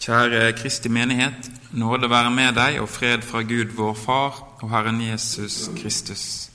Kjære 0.00 0.52
Kristi 0.52 0.88
menighet. 0.88 1.50
Nåde 1.72 2.08
være 2.10 2.30
med 2.30 2.54
deg 2.56 2.78
og 2.80 2.88
fred 2.88 3.20
fra 3.22 3.42
Gud 3.42 3.74
vår 3.76 3.94
Far 3.94 4.38
og 4.62 4.70
Herren 4.70 5.00
Jesus 5.00 5.68
Kristus. 5.76 6.50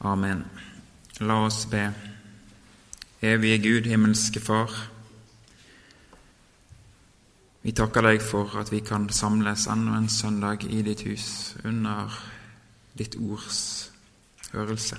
Amen. 0.00 0.44
La 1.20 1.34
oss 1.46 1.66
be. 1.70 1.92
Evige 3.22 3.58
Gud, 3.58 3.86
himmelske 3.86 4.40
Far. 4.40 4.74
Vi 7.62 7.70
takker 7.72 8.02
deg 8.02 8.22
for 8.22 8.58
at 8.58 8.74
vi 8.74 8.82
kan 8.82 9.08
samles 9.14 9.66
enda 9.70 9.94
en 10.00 10.10
søndag 10.10 10.66
i 10.66 10.82
ditt 10.82 11.06
hus 11.06 11.56
under 11.64 12.10
ditt 12.98 13.14
ords 13.14 13.92
hørelse. 14.52 14.98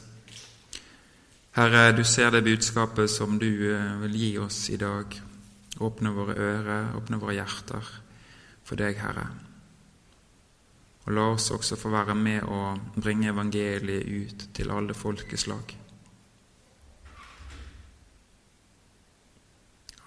Herre, 1.52 1.92
du 1.98 2.04
ser 2.04 2.30
det 2.30 2.44
budskapet 2.44 3.10
som 3.10 3.40
du 3.40 3.74
eh, 3.76 4.02
vil 4.02 4.16
gi 4.16 4.38
oss 4.38 4.70
i 4.70 4.78
dag 4.78 5.28
Åpne 5.80 6.14
våre 6.16 6.34
ører, 6.36 6.96
åpne 6.98 7.20
våre 7.22 7.38
hjerter 7.38 7.92
for 8.66 8.80
deg, 8.80 8.98
Herre. 9.02 9.28
Og 11.08 11.14
la 11.16 11.30
oss 11.32 11.52
også 11.56 11.78
få 11.80 11.92
være 11.94 12.16
med 12.20 12.44
og 12.52 13.00
bringe 13.00 13.30
evangeliet 13.32 14.08
ut 14.08 14.48
til 14.58 14.74
alle 14.74 14.96
folkeslag. 14.98 15.78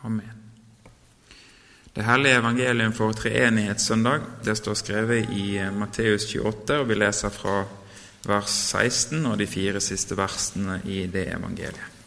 Amen. 0.05 0.37
Det 1.95 2.05
hellige 2.07 2.39
evangelium 2.39 2.93
for 2.93 3.13
treenighetssøndag 3.13 4.21
det 4.45 4.57
står 4.57 4.77
skrevet 4.79 5.33
i 5.37 5.57
eh, 5.59 5.73
Matteus 5.75 6.29
28, 6.31 6.79
og 6.81 6.89
vi 6.89 6.97
leser 6.97 7.33
fra 7.35 7.57
vers 8.29 8.53
16 8.71 9.27
og 9.27 9.39
de 9.41 9.49
fire 9.49 9.81
siste 9.83 10.17
versene 10.17 10.81
i 10.85 11.07
det 11.11 11.27
evangeliet. 11.35 12.00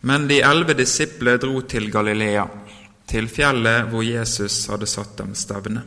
Men 0.00 0.28
de 0.28 0.40
elleve 0.40 0.76
disipler 0.78 1.40
dro 1.42 1.60
til 1.66 1.90
Galilea, 1.90 2.44
til 3.08 3.26
fjellet 3.28 3.88
hvor 3.90 4.04
Jesus 4.06 4.66
hadde 4.70 4.86
satt 4.86 5.16
dem 5.18 5.34
stevne. 5.34 5.82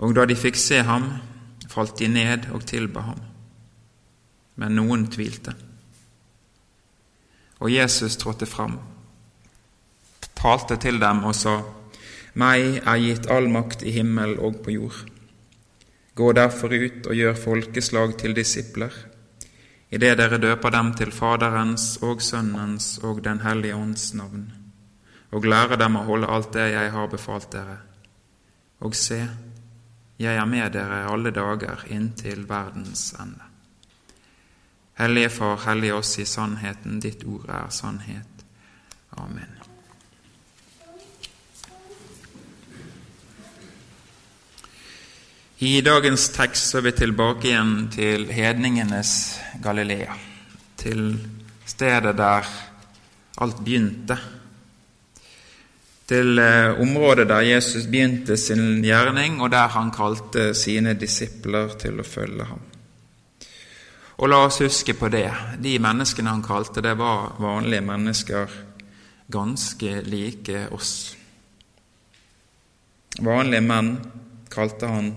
Og 0.00 0.14
da 0.16 0.24
de 0.26 0.36
fikk 0.38 0.56
se 0.56 0.80
ham, 0.86 1.10
falt 1.68 1.98
de 2.00 2.08
ned 2.08 2.48
og 2.56 2.64
tilba 2.68 3.04
ham. 3.10 3.20
Men 4.56 4.76
noen 4.76 5.06
tvilte. 5.12 5.54
Og 7.60 7.70
Jesus 7.70 8.16
trådte 8.16 8.48
fram, 8.48 8.80
talte 10.34 10.76
til 10.76 10.98
dem 11.00 11.24
og 11.24 11.34
sa:" 11.36 11.60
Meg 12.34 12.80
er 12.88 12.96
gitt 12.96 13.26
all 13.28 13.48
makt 13.52 13.82
i 13.84 13.90
himmel 13.92 14.38
og 14.40 14.62
på 14.64 14.72
jord. 14.72 15.04
Gå 16.16 16.32
derfor 16.32 16.72
ut 16.72 17.06
og 17.06 17.14
gjør 17.14 17.34
folkeslag 17.36 18.16
til 18.18 18.32
disipler 18.32 19.11
idet 19.92 20.16
dere 20.18 20.38
døper 20.40 20.72
dem 20.72 20.92
til 20.96 21.12
Faderens 21.12 21.98
og 22.02 22.22
Sønnens 22.24 22.98
og 23.04 23.22
Den 23.24 23.40
hellige 23.44 23.76
ånds 23.76 24.14
navn, 24.14 24.46
og 25.30 25.44
lærer 25.44 25.76
dem 25.76 25.96
å 26.00 26.06
holde 26.08 26.30
alt 26.32 26.52
det 26.56 26.70
jeg 26.72 26.92
har 26.92 27.08
befalt 27.12 27.50
dere. 27.52 27.78
Og 28.80 28.96
se, 28.96 29.20
jeg 30.18 30.36
er 30.36 30.48
med 30.48 30.72
dere 30.72 31.04
alle 31.12 31.30
dager 31.30 31.84
inntil 31.92 32.46
verdens 32.48 33.12
ende. 33.20 33.48
Hellige 34.98 35.32
Far, 35.32 35.56
hellige 35.66 35.94
oss 35.94 36.18
i 36.18 36.24
sannheten, 36.28 37.00
ditt 37.00 37.24
ord 37.24 37.48
er 37.48 37.68
sannhet. 37.70 38.46
Amen. 39.16 39.71
I 45.62 45.80
dagens 45.80 46.24
tekst 46.34 46.72
så 46.72 46.80
er 46.80 46.88
vi 46.88 46.90
tilbake 46.96 47.46
igjen 47.46 47.84
til 47.94 48.24
hedningenes 48.34 49.12
Galilea, 49.62 50.16
til 50.74 51.12
stedet 51.70 52.16
der 52.18 52.48
alt 53.38 53.60
begynte, 53.62 54.16
til 56.10 56.42
eh, 56.42 56.82
området 56.82 57.28
der 57.30 57.46
Jesus 57.46 57.86
begynte 57.86 58.34
sin 58.36 58.82
gjerning, 58.82 59.38
og 59.38 59.54
der 59.54 59.70
han 59.76 59.94
kalte 59.94 60.50
sine 60.58 60.96
disipler 60.98 61.78
til 61.78 62.02
å 62.02 62.10
følge 62.10 62.50
ham. 62.50 62.68
Og 64.18 64.34
la 64.34 64.42
oss 64.50 64.64
huske 64.66 64.98
på 64.98 65.14
det. 65.14 65.28
De 65.62 65.78
menneskene 65.78 66.34
han 66.34 66.42
kalte, 66.42 66.82
det 66.82 66.98
var 66.98 67.36
vanlige 67.38 67.86
mennesker 67.86 68.62
ganske 69.30 70.00
like 70.10 70.66
oss. 70.74 70.96
Vanlige 73.22 73.68
menn 73.70 74.00
kalte 74.50 74.90
han 74.90 75.14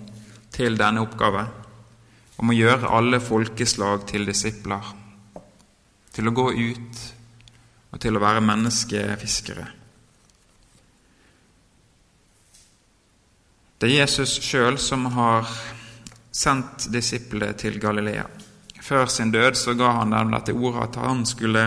til 0.55 0.77
denne 0.79 1.03
oppgave 1.03 1.45
om 2.39 2.51
å 2.51 2.55
gjøre 2.55 2.91
alle 2.95 3.19
folkeslag 3.23 4.05
til 4.09 4.25
disipler, 4.27 4.91
til 6.15 6.27
å 6.29 6.35
gå 6.35 6.49
ut 6.51 7.01
og 7.91 8.01
til 8.03 8.15
å 8.15 8.23
være 8.23 8.43
menneskefiskere. 8.43 9.65
Det 13.79 13.91
er 13.91 14.01
Jesus 14.01 14.37
sjøl 14.43 14.79
som 14.79 15.05
har 15.15 15.47
sendt 16.31 16.87
disiplene 16.91 17.55
til 17.59 17.79
Galilea. 17.79 18.25
Før 18.85 19.09
sin 19.11 19.31
død 19.33 19.57
så 19.59 19.73
ga 19.75 19.91
han 19.99 20.13
dem 20.15 20.31
dette 20.35 20.55
ordet 20.55 20.89
at 20.89 20.99
han 21.03 21.23
skulle 21.27 21.65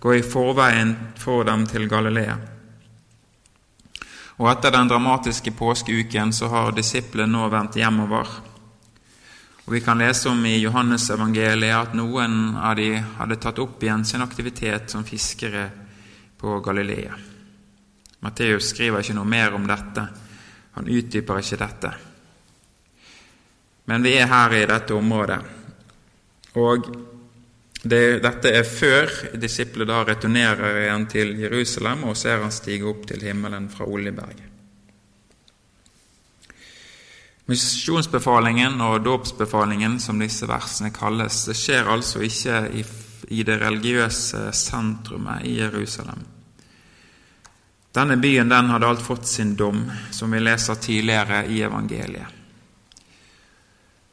gå 0.00 0.14
i 0.14 0.24
forveien 0.24 0.94
for 1.18 1.44
dem 1.48 1.66
til 1.70 1.88
Galilea. 1.90 2.36
Og 4.38 4.46
etter 4.52 4.70
den 4.70 4.88
dramatiske 4.88 5.50
påskeuken 5.50 6.32
så 6.32 6.46
har 6.52 6.76
disiplene 6.76 7.32
nå 7.32 7.48
vendt 7.50 7.78
hjemover. 7.80 8.28
Og 9.66 9.72
Vi 9.74 9.80
kan 9.80 9.98
lese 9.98 10.30
om 10.30 10.46
i 10.46 10.60
Johannesevangeliet 10.62 11.76
at 11.76 11.96
noen 11.98 12.54
av 12.56 12.76
de 12.78 12.92
hadde 13.18 13.36
tatt 13.36 13.58
opp 13.58 13.82
igjen 13.82 14.04
sin 14.04 14.22
aktivitet 14.22 14.90
som 14.90 15.04
fiskere 15.04 15.66
på 16.38 16.60
Galilea. 16.64 17.18
Matteus 18.20 18.70
skriver 18.70 19.02
ikke 19.02 19.18
noe 19.18 19.28
mer 19.28 19.54
om 19.58 19.66
dette. 19.66 20.06
Han 20.78 20.88
utdyper 20.88 21.42
ikke 21.42 21.58
dette. 21.60 21.92
Men 23.90 24.02
vi 24.06 24.14
er 24.20 24.30
her 24.30 24.54
i 24.54 24.64
dette 24.70 24.94
området. 24.94 25.38
Og 26.56 26.88
det, 27.82 28.18
dette 28.24 28.50
er 28.50 28.66
før 28.66 29.12
disiplene 29.38 29.86
da 29.92 30.02
returnerer 30.08 30.80
igjen 30.82 31.04
til 31.10 31.34
Jerusalem 31.38 32.08
og 32.10 32.16
ser 32.18 32.42
han 32.42 32.54
stige 32.54 32.88
opp 32.90 33.04
til 33.06 33.22
himmelen 33.22 33.68
fra 33.70 33.86
Oljeberget. 33.86 34.46
Misjonsbefalingen 37.48 38.80
og 38.84 39.04
dåpsbefalingen, 39.06 39.96
som 40.04 40.18
disse 40.20 40.44
versene 40.50 40.90
kalles, 40.92 41.46
det 41.48 41.54
skjer 41.56 41.86
altså 41.88 42.20
ikke 42.20 42.58
i, 42.76 42.82
i 43.32 43.44
det 43.46 43.56
religiøse 43.62 44.50
sentrumet 44.52 45.46
i 45.48 45.54
Jerusalem. 45.62 46.26
Denne 47.96 48.18
byen 48.20 48.52
den 48.52 48.68
hadde 48.68 48.90
alt 48.90 49.06
fått 49.06 49.24
sin 49.30 49.54
dom, 49.56 49.86
som 50.12 50.34
vi 50.34 50.42
leser 50.42 50.76
tidligere 50.76 51.46
i 51.48 51.62
evangeliet, 51.64 52.36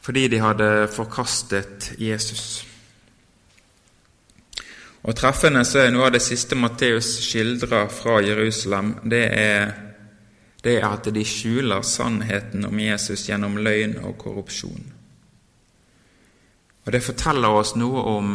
fordi 0.06 0.28
de 0.32 0.40
hadde 0.40 0.70
forkastet 0.94 1.92
Jesus. 2.00 2.64
Og 5.06 5.14
Treffende 5.14 5.62
så 5.68 5.84
er 5.84 5.92
noe 5.94 6.08
av 6.08 6.16
det 6.16 6.24
siste 6.26 6.58
Matteus 6.58 7.12
skildrer 7.22 7.92
fra 7.94 8.18
Jerusalem, 8.26 8.96
det 9.06 9.26
er, 9.38 9.74
det 10.66 10.80
er 10.80 10.88
at 10.88 11.10
de 11.14 11.26
skjuler 11.26 11.86
sannheten 11.86 12.66
om 12.66 12.80
Jesus 12.82 13.28
gjennom 13.30 13.60
løgn 13.62 14.00
og 14.02 14.16
korrupsjon. 14.18 14.88
Og 16.86 16.92
Det 16.94 17.04
forteller 17.06 17.54
oss 17.54 17.76
noe 17.78 18.02
om 18.10 18.32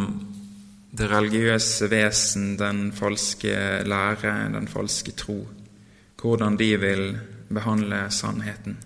det 0.91 1.06
religiøse 1.10 1.86
vesen, 1.91 2.54
den 2.58 2.91
falske 2.94 3.82
lære, 3.87 4.32
den 4.54 4.66
falske 4.70 5.14
tro, 5.14 5.41
hvordan 6.22 6.58
de 6.58 6.70
vil 6.82 7.04
behandle 7.50 8.04
sannheten. 8.10 8.78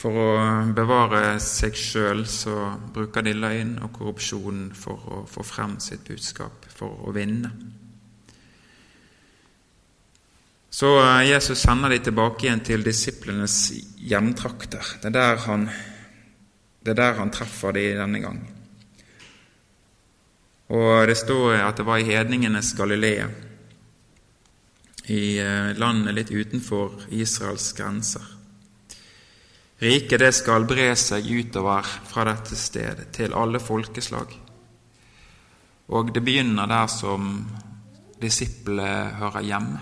For 0.00 0.16
å 0.16 0.28
bevare 0.72 1.34
seg 1.44 1.76
sjøl 1.76 2.22
så 2.28 2.54
bruker 2.94 3.26
de 3.26 3.34
løgn 3.36 3.74
og 3.84 3.92
korrupsjon 3.98 4.70
for 4.72 5.10
å 5.12 5.18
få 5.28 5.44
frem 5.44 5.76
sitt 5.82 6.06
budskap, 6.08 6.64
for 6.72 7.04
å 7.04 7.12
vinne. 7.12 7.50
Så 10.70 10.94
eh, 11.02 11.26
Jesus 11.28 11.60
sender 11.60 11.92
de 11.92 11.98
tilbake 12.06 12.46
igjen 12.46 12.64
til 12.64 12.86
disiplenes 12.86 13.58
hjemtrakter. 14.00 14.94
Det 15.02 15.10
er 15.10 15.16
der 15.18 15.44
han, 15.44 15.68
det 16.80 16.94
er 16.94 17.00
der 17.02 17.20
han 17.20 17.34
treffer 17.34 17.76
de 17.76 17.84
denne 17.98 18.24
gang. 18.24 18.40
Og 20.70 21.06
Det 21.10 21.18
står 21.18 21.58
at 21.58 21.76
det 21.76 21.84
var 21.84 21.98
i 21.98 22.06
hedningenes 22.08 22.72
Galilea, 22.78 23.28
i 25.10 25.24
eh, 25.42 25.72
landet 25.76 26.14
litt 26.16 26.30
utenfor 26.30 27.10
Israels 27.10 27.72
grenser. 27.74 28.39
Riket 29.80 30.20
det 30.20 30.32
skal 30.36 30.66
bre 30.68 30.90
seg 30.98 31.24
utover 31.24 31.86
fra 32.04 32.26
dette 32.28 32.56
stedet 32.58 33.06
til 33.16 33.32
alle 33.32 33.56
folkeslag. 33.64 34.34
Og 35.90 36.10
det 36.12 36.20
begynner 36.20 36.68
der 36.68 36.90
som 36.92 37.30
disiplet 38.20 39.16
hører 39.16 39.46
hjemme. 39.46 39.78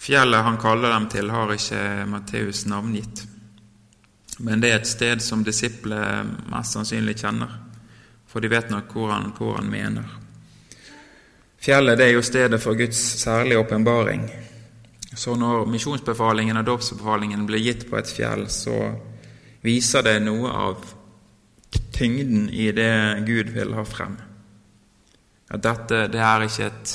Fjellet 0.00 0.46
han 0.46 0.60
kaller 0.62 0.94
dem 0.94 1.08
til, 1.12 1.32
har 1.34 1.50
ikke 1.52 1.80
Matteus 2.08 2.62
navngitt. 2.70 3.24
Men 4.38 4.62
det 4.62 4.70
er 4.70 4.78
et 4.78 4.88
sted 4.88 5.20
som 5.20 5.42
disiplet 5.44 6.30
mest 6.48 6.76
sannsynlig 6.78 7.18
kjenner, 7.20 7.50
for 8.30 8.40
de 8.40 8.48
vet 8.48 8.70
nok 8.70 8.94
hvor 8.94 9.10
han, 9.12 9.34
hvor 9.36 9.58
han 9.58 9.68
mener. 9.68 10.06
Fjellet 11.60 11.98
det 11.98 12.06
er 12.06 12.14
jo 12.14 12.22
stedet 12.24 12.62
for 12.62 12.78
Guds 12.78 13.02
særlige 13.20 13.58
åpenbaring. 13.58 14.24
Så 15.14 15.34
når 15.34 15.66
misjonsbefalingen 15.66 16.60
og 16.60 16.66
dåpsbefalingen 16.68 17.42
blir 17.48 17.62
gitt 17.64 17.88
på 17.90 17.98
et 17.98 18.10
fjell, 18.10 18.46
så 18.52 18.76
viser 19.64 20.06
det 20.06 20.18
noe 20.22 20.50
av 20.54 20.84
tyngden 22.00 22.48
i 22.54 22.70
det 22.72 23.24
Gud 23.26 23.50
vil 23.54 23.74
ha 23.74 23.84
frem. 23.84 24.16
At 25.50 25.64
dette 25.66 26.04
det 26.12 26.20
er 26.22 26.44
ikke 26.46 26.68
et, 26.68 26.92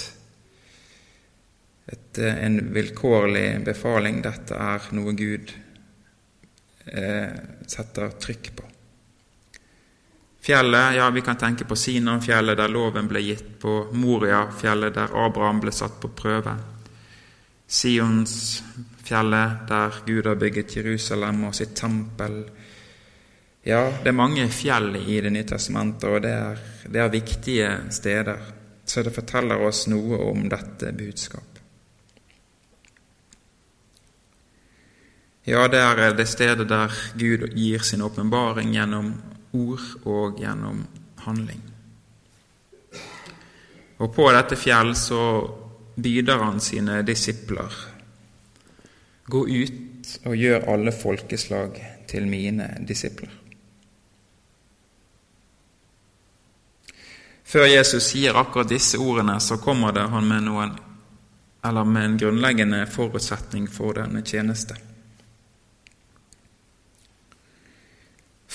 et, 1.91 2.21
en 2.23 2.61
vilkårlig 2.73 3.47
befaling, 3.67 4.21
dette 4.23 4.55
er 4.55 4.87
noe 4.95 5.11
Gud 5.19 5.51
eh, 6.87 7.35
setter 7.67 8.15
trykk 8.15 8.53
på. 8.55 8.69
Fjellet, 10.45 10.95
ja, 10.95 11.09
vi 11.09 11.23
kan 11.25 11.37
tenke 11.41 11.65
på 11.65 11.75
Sinanfjellet, 11.75 12.55
der 12.57 12.71
loven 12.71 13.09
ble 13.09 13.23
gitt, 13.25 13.47
på 13.59 13.89
Moriafjellet, 13.97 14.93
der 14.93 15.13
Abraham 15.25 15.59
ble 15.59 15.73
satt 15.73 15.97
på 15.99 16.11
prøve. 16.15 16.53
Sionsfjellet, 17.67 19.67
der 19.67 19.93
Gud 20.05 20.25
har 20.25 20.35
bygget 20.35 20.77
Jerusalem 20.77 21.43
og 21.49 21.55
sitt 21.55 21.75
tempel. 21.75 22.43
Ja, 23.65 23.89
det 24.03 24.11
er 24.11 24.17
mange 24.17 24.45
fjell 24.53 24.93
i 24.99 25.21
Det 25.21 25.31
nye 25.33 25.43
testamentet, 25.43 26.09
og 26.09 26.21
det 26.21 26.31
er, 26.31 26.61
det 26.85 27.01
er 27.01 27.09
viktige 27.09 27.69
steder. 27.89 28.37
Så 28.85 29.01
det 29.01 29.15
forteller 29.15 29.65
oss 29.65 29.87
noe 29.89 30.19
om 30.29 30.45
dette 30.49 30.91
budskap. 30.93 31.57
Ja, 35.45 35.67
det 35.67 35.81
er 35.81 36.13
det 36.17 36.27
stedet 36.29 36.69
der 36.69 36.93
Gud 37.17 37.49
gir 37.53 37.79
sin 37.79 38.01
åpenbaring 38.01 38.73
gjennom 38.73 39.13
ord 39.53 40.05
og 40.05 40.39
gjennom 40.41 40.85
handling. 41.25 41.61
Og 43.97 44.11
på 44.13 44.25
dette 44.33 44.57
fjell 44.59 44.93
så 44.97 45.21
byder 45.95 46.37
han 46.37 46.59
sine 46.59 47.01
disipler. 47.01 47.73
Gå 49.25 49.47
ut 49.47 50.19
og 50.25 50.35
gjør 50.37 50.67
alle 50.73 50.91
folkeslag 50.93 51.79
til 52.07 52.27
mine 52.29 52.69
disipler. 52.87 53.31
Før 57.45 57.67
Jesus 57.69 58.09
sier 58.11 58.37
akkurat 58.37 58.69
disse 58.69 58.97
ordene, 58.97 59.37
så 59.39 59.57
kommer 59.61 59.93
det 59.93 60.07
han 60.11 60.27
med, 60.27 60.43
noen, 60.47 60.73
eller 61.65 61.85
med 61.87 62.05
en 62.05 62.17
grunnleggende 62.17 62.81
forutsetning 62.89 63.69
for 63.71 63.95
denne 63.97 64.23
tjeneste. 64.25 64.77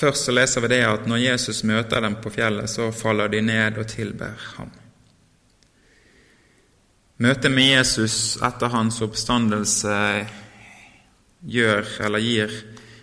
Først 0.01 0.27
så 0.27 0.33
leser 0.33 0.65
vi 0.65 0.73
det 0.73 0.83
at 0.87 1.07
når 1.09 1.23
Jesus 1.23 1.63
møter 1.69 2.01
dem 2.01 2.19
på 2.23 2.33
fjellet, 2.35 2.71
så 2.73 2.91
faller 2.93 3.29
de 3.29 3.43
ned 3.45 3.79
og 3.79 3.89
tilber 3.89 4.37
ham. 4.57 4.71
Møtet 7.21 7.53
med 7.53 7.67
Jesus 7.69 8.39
etter 8.41 8.71
hans 8.73 8.97
oppstandelse 9.05 9.97
gjør 11.53 11.91
eller 12.07 12.23
gir 12.25 12.55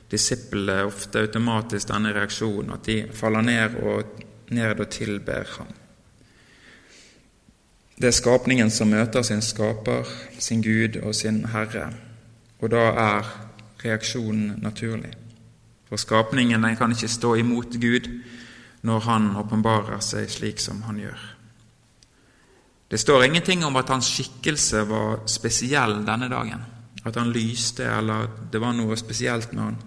disiplene 0.09 0.87
ofte 0.87 1.21
automatisk 1.21 1.91
denne 1.91 2.15
reaksjonen, 2.15 2.73
at 2.73 2.89
de 2.89 2.95
faller 3.13 3.45
ned 3.45 3.77
og, 3.85 4.23
ned 4.57 4.81
og 4.81 4.89
tilber 4.89 5.45
ham. 5.59 5.69
Det 7.97 8.09
er 8.09 8.17
skapningen 8.17 8.73
som 8.73 8.89
møter 8.89 9.21
sin 9.21 9.45
skaper, 9.45 10.09
sin 10.41 10.65
Gud 10.65 10.97
og 11.03 11.13
sin 11.17 11.43
Herre, 11.53 11.91
og 12.57 12.73
da 12.73 12.89
er 12.97 13.31
reaksjonen 13.85 14.57
naturlig. 14.65 15.13
For 15.89 16.01
skapningen 16.01 16.65
den 16.65 16.77
kan 16.77 16.91
ikke 16.93 17.13
stå 17.19 17.35
imot 17.37 17.77
Gud 17.77 18.09
når 18.81 19.09
Han 19.11 19.35
åpenbarer 19.37 20.01
seg 20.01 20.25
slik 20.29 20.61
som 20.61 20.81
Han 20.89 21.05
gjør. 21.05 21.36
Det 22.87 22.97
står 22.97 23.25
ingenting 23.25 23.65
om 23.65 23.75
at 23.75 23.89
hans 23.89 24.07
skikkelse 24.15 24.83
var 24.87 25.23
spesiell 25.27 25.99
denne 26.07 26.29
dagen. 26.31 26.63
At 27.03 27.15
han 27.15 27.31
lyste, 27.31 27.83
eller 27.83 28.29
det 28.51 28.61
var 28.63 28.75
noe 28.75 28.95
spesielt 28.99 29.51
med 29.53 29.63
han. 29.63 29.77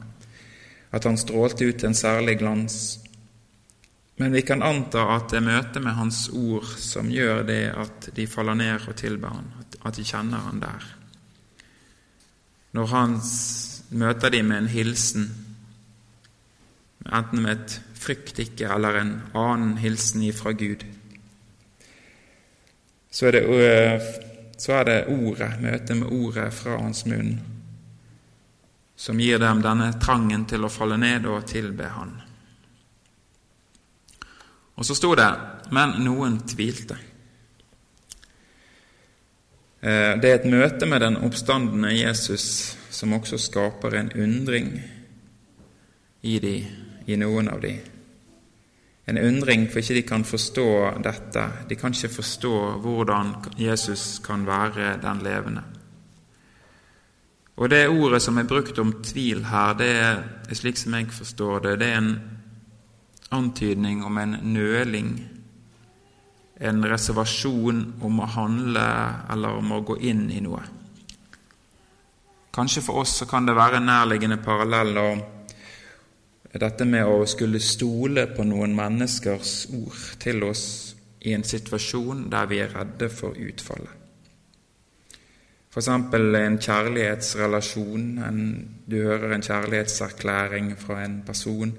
At 0.92 1.06
han 1.08 1.18
strålte 1.20 1.64
ut 1.64 1.84
en 1.84 1.96
særlig 1.96 2.38
glans. 2.38 2.98
Men 4.20 4.32
vi 4.36 4.42
kan 4.44 4.62
anta 4.62 5.06
at 5.14 5.30
det 5.32 5.38
er 5.40 5.46
møtet 5.46 5.80
med 5.80 5.96
Hans 5.96 6.26
ord 6.36 6.66
som 6.76 7.08
gjør 7.08 7.44
det 7.48 7.62
at 7.72 8.10
de 8.16 8.26
faller 8.28 8.58
ned 8.58 8.88
og 8.90 8.96
tilber 9.00 9.32
han, 9.32 9.46
at 9.80 9.96
de 9.96 10.04
kjenner 10.04 10.42
han 10.44 10.60
der. 10.60 10.88
Når 12.76 12.90
han 12.92 13.14
møter 13.90 14.30
de 14.30 14.42
med 14.42 14.58
en 14.58 14.68
hilsen 14.68 15.30
enten 17.08 17.42
med 17.42 17.56
et 17.56 17.80
frykt 17.96 18.38
eller 18.40 19.00
en 19.00 19.14
annen 19.34 19.78
hilsen 19.80 20.22
ifra 20.22 20.52
Gud. 20.52 20.84
Så 23.10 23.26
er, 23.26 23.32
det, 23.32 24.02
så 24.56 24.72
er 24.78 24.84
det 24.86 24.98
ordet, 25.10 25.50
møtet 25.60 25.96
med 25.98 26.12
ordet 26.14 26.48
fra 26.54 26.76
hans 26.78 27.04
munn, 27.10 27.32
som 28.96 29.18
gir 29.20 29.40
dem 29.42 29.62
denne 29.64 29.92
trangen 29.98 30.44
til 30.46 30.64
å 30.64 30.70
falle 30.70 30.98
ned 31.00 31.26
og 31.26 31.46
tilbe 31.50 31.88
Han. 31.90 32.12
Og 34.80 34.86
så 34.86 34.94
sto 34.96 35.10
det 35.18 35.30
men 35.70 35.98
noen 36.04 36.40
tvilte. 36.48 36.96
Eh, 39.80 40.16
det 40.20 40.30
er 40.30 40.38
et 40.40 40.50
møte 40.50 40.88
med 40.88 41.02
den 41.04 41.18
oppstandende 41.24 41.92
Jesus 41.94 42.76
som 42.90 43.14
også 43.16 43.38
skaper 43.40 43.96
en 43.96 44.10
undring 44.12 44.74
i 46.20 46.36
de 46.42 46.56
i 47.06 47.16
noen 47.16 47.48
av 47.48 47.62
de. 47.62 47.78
En 49.10 49.18
undring 49.18 49.66
for 49.66 49.82
ikke 49.82 49.94
de 49.98 50.06
kan 50.06 50.24
forstå 50.24 50.68
dette. 51.02 51.44
De 51.68 51.76
kan 51.76 51.94
ikke 51.94 52.12
forstå 52.20 52.54
hvordan 52.84 53.34
Jesus 53.58 54.20
kan 54.22 54.46
være 54.46 54.96
den 55.02 55.22
levende. 55.26 55.62
Og 57.56 57.70
Det 57.70 57.88
ordet 57.88 58.22
som 58.22 58.38
er 58.38 58.48
brukt 58.48 58.78
om 58.78 58.92
tvil 59.02 59.44
her, 59.44 59.74
det 59.74 59.90
er 59.96 60.54
slik 60.54 60.78
som 60.78 60.94
jeg 60.94 61.10
forstår 61.12 61.58
det, 61.58 61.78
det 61.80 61.88
er 61.88 61.98
en 61.98 62.20
antydning 63.30 64.04
om 64.04 64.18
en 64.18 64.38
nøling, 64.42 65.10
en 66.60 66.84
reservasjon 66.84 67.82
om 68.00 68.20
å 68.20 68.26
handle 68.26 68.86
eller 69.32 69.58
om 69.58 69.72
å 69.72 69.82
gå 69.84 69.98
inn 70.08 70.30
i 70.30 70.40
noe. 70.40 70.62
Kanskje 72.54 72.82
for 72.82 73.02
oss 73.02 73.18
så 73.20 73.28
kan 73.28 73.46
det 73.46 73.54
være 73.56 73.80
nærliggende 73.80 74.40
paralleller 74.42 75.20
dette 76.58 76.84
med 76.84 77.06
å 77.06 77.22
skulle 77.30 77.60
stole 77.62 78.26
på 78.34 78.42
noen 78.42 78.74
menneskers 78.74 79.68
ord 79.76 80.00
til 80.18 80.42
oss 80.48 80.64
i 81.22 81.34
en 81.36 81.44
situasjon 81.46 82.24
der 82.32 82.48
vi 82.50 82.58
er 82.64 82.72
redde 82.74 83.06
for 83.12 83.38
utfallet. 83.38 83.96
F.eks. 85.70 85.86
en 85.86 86.58
kjærlighetsrelasjon. 86.58 88.06
En, 88.26 88.40
du 88.90 88.96
hører 89.04 89.36
en 89.36 89.44
kjærlighetserklæring 89.46 90.72
fra 90.80 91.04
en 91.04 91.20
person 91.22 91.70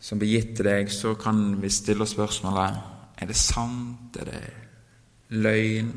som 0.00 0.18
blir 0.18 0.38
gitt 0.38 0.54
til 0.56 0.70
deg, 0.70 0.88
så 0.88 1.12
kan 1.20 1.58
vi 1.60 1.68
stille 1.68 2.06
oss 2.06 2.14
spørsmålet 2.16 2.78
er 3.20 3.28
det 3.28 3.36
sant, 3.36 4.16
er 4.16 4.30
det 4.30 4.44
løgn? 5.44 5.90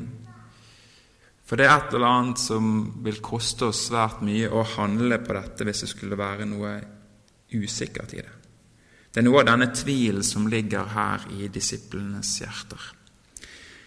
For 1.44 1.56
det 1.56 1.64
er 1.64 1.72
et 1.78 1.94
eller 1.96 2.10
annet 2.10 2.40
som 2.40 2.66
vil 3.04 3.22
koste 3.24 3.70
oss 3.70 3.86
svært 3.88 4.20
mye 4.24 4.50
å 4.52 4.64
handle 4.76 5.18
på 5.24 5.36
dette 5.36 5.64
hvis 5.64 5.84
det 5.84 5.90
skulle 5.94 6.20
være 6.20 6.48
noe 6.48 6.74
usikkert 7.52 8.14
i 8.14 8.22
det. 8.22 8.32
Det 9.14 9.22
er 9.22 9.26
noe 9.28 9.44
av 9.44 9.46
denne 9.46 9.70
tvilen 9.70 10.24
som 10.26 10.48
ligger 10.50 10.88
her 10.90 11.26
i 11.36 11.48
disiplenes 11.52 12.32
hjerter. 12.40 12.90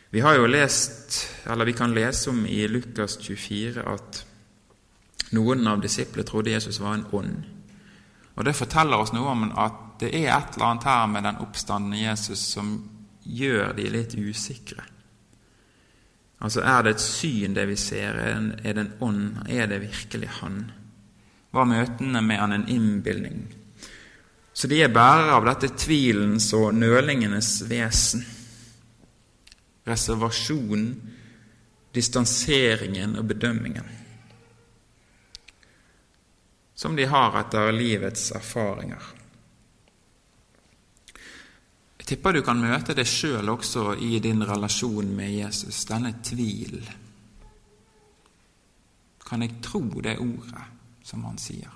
Vi 0.09 0.21
har 0.23 0.37
jo 0.37 0.47
lest, 0.47 1.17
eller 1.51 1.67
vi 1.67 1.73
kan 1.75 1.93
lese 1.93 2.29
om 2.31 2.45
i 2.47 2.61
Lukas 2.71 3.17
24 3.19 3.83
at 3.83 4.21
noen 5.35 5.67
av 5.67 5.81
disiplene 5.83 6.23
trodde 6.27 6.53
Jesus 6.53 6.79
var 6.79 6.95
en 6.95 7.07
ånd. 7.11 7.41
Og 8.37 8.45
Det 8.45 8.55
forteller 8.55 9.01
oss 9.01 9.11
noe 9.11 9.33
om 9.33 9.49
at 9.51 9.83
det 9.99 10.13
er 10.13 10.29
et 10.31 10.55
eller 10.55 10.69
annet 10.69 10.87
her 10.87 11.05
med 11.11 11.25
den 11.25 11.41
oppstandende 11.43 11.99
Jesus 11.99 12.39
som 12.53 12.77
gjør 13.25 13.73
de 13.75 13.89
litt 13.91 14.15
usikre. 14.15 14.85
Altså, 16.39 16.61
Er 16.61 16.81
det 16.83 16.95
et 16.95 17.01
syn, 17.01 17.55
det 17.55 17.67
vi 17.67 17.75
ser? 17.75 18.13
Er 18.63 18.73
det 18.73 18.77
en 18.77 18.93
ånd? 19.01 19.49
Er 19.49 19.65
det 19.65 19.81
virkelig 19.81 20.29
Han? 20.39 20.71
Var 21.51 21.65
møtene 21.65 22.21
med 22.21 22.39
Han 22.39 22.51
en 22.51 22.67
innbilning? 22.69 23.47
Så 24.57 24.67
de 24.67 24.79
er 24.81 24.89
bærere 24.89 25.35
av 25.37 25.45
dette 25.45 25.69
tvilens 25.77 26.49
og 26.57 26.71
nølingenes 26.73 27.59
vesen. 27.69 28.23
Reservasjonen, 29.85 30.87
distanseringen 31.93 33.13
og 33.19 33.27
bedømmingen. 33.29 33.91
Som 36.73 36.97
de 36.97 37.05
har 37.05 37.37
etter 37.37 37.69
livets 37.73 38.31
erfaringer. 38.37 39.11
Jeg 41.97 42.09
tipper 42.15 42.33
du 42.33 42.41
kan 42.45 42.57
møte 42.57 42.95
det 42.97 43.05
sjøl 43.09 43.53
også 43.53 43.93
i 44.01 44.17
din 44.23 44.41
relasjon 44.41 45.13
med 45.19 45.35
Jesus, 45.37 45.83
denne 45.85 46.15
tvil. 46.25 46.81
Kan 49.27 49.45
jeg 49.45 49.59
tro 49.61 49.83
det 50.01 50.17
ordet 50.23 50.65
som 51.07 51.23
han 51.23 51.39
sier? 51.41 51.71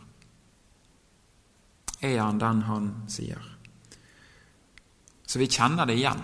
er 2.01 2.19
han 2.19 2.39
den 2.39 2.61
han 2.61 2.93
sier. 3.09 3.41
Så 5.25 5.39
vi 5.39 5.47
kjenner 5.47 5.85
det 5.85 5.99
igjen. 5.99 6.21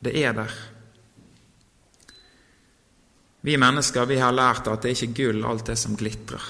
Det 0.00 0.14
er 0.22 0.32
der. 0.32 0.52
Vi 3.40 3.56
mennesker 3.58 4.06
vi 4.06 4.18
har 4.18 4.32
lært 4.32 4.70
at 4.70 4.82
det 4.82 4.92
er 4.92 4.96
ikke 4.96 5.16
gull 5.18 5.44
alt 5.46 5.66
det 5.66 5.76
som 5.78 5.96
glitrer. 5.98 6.44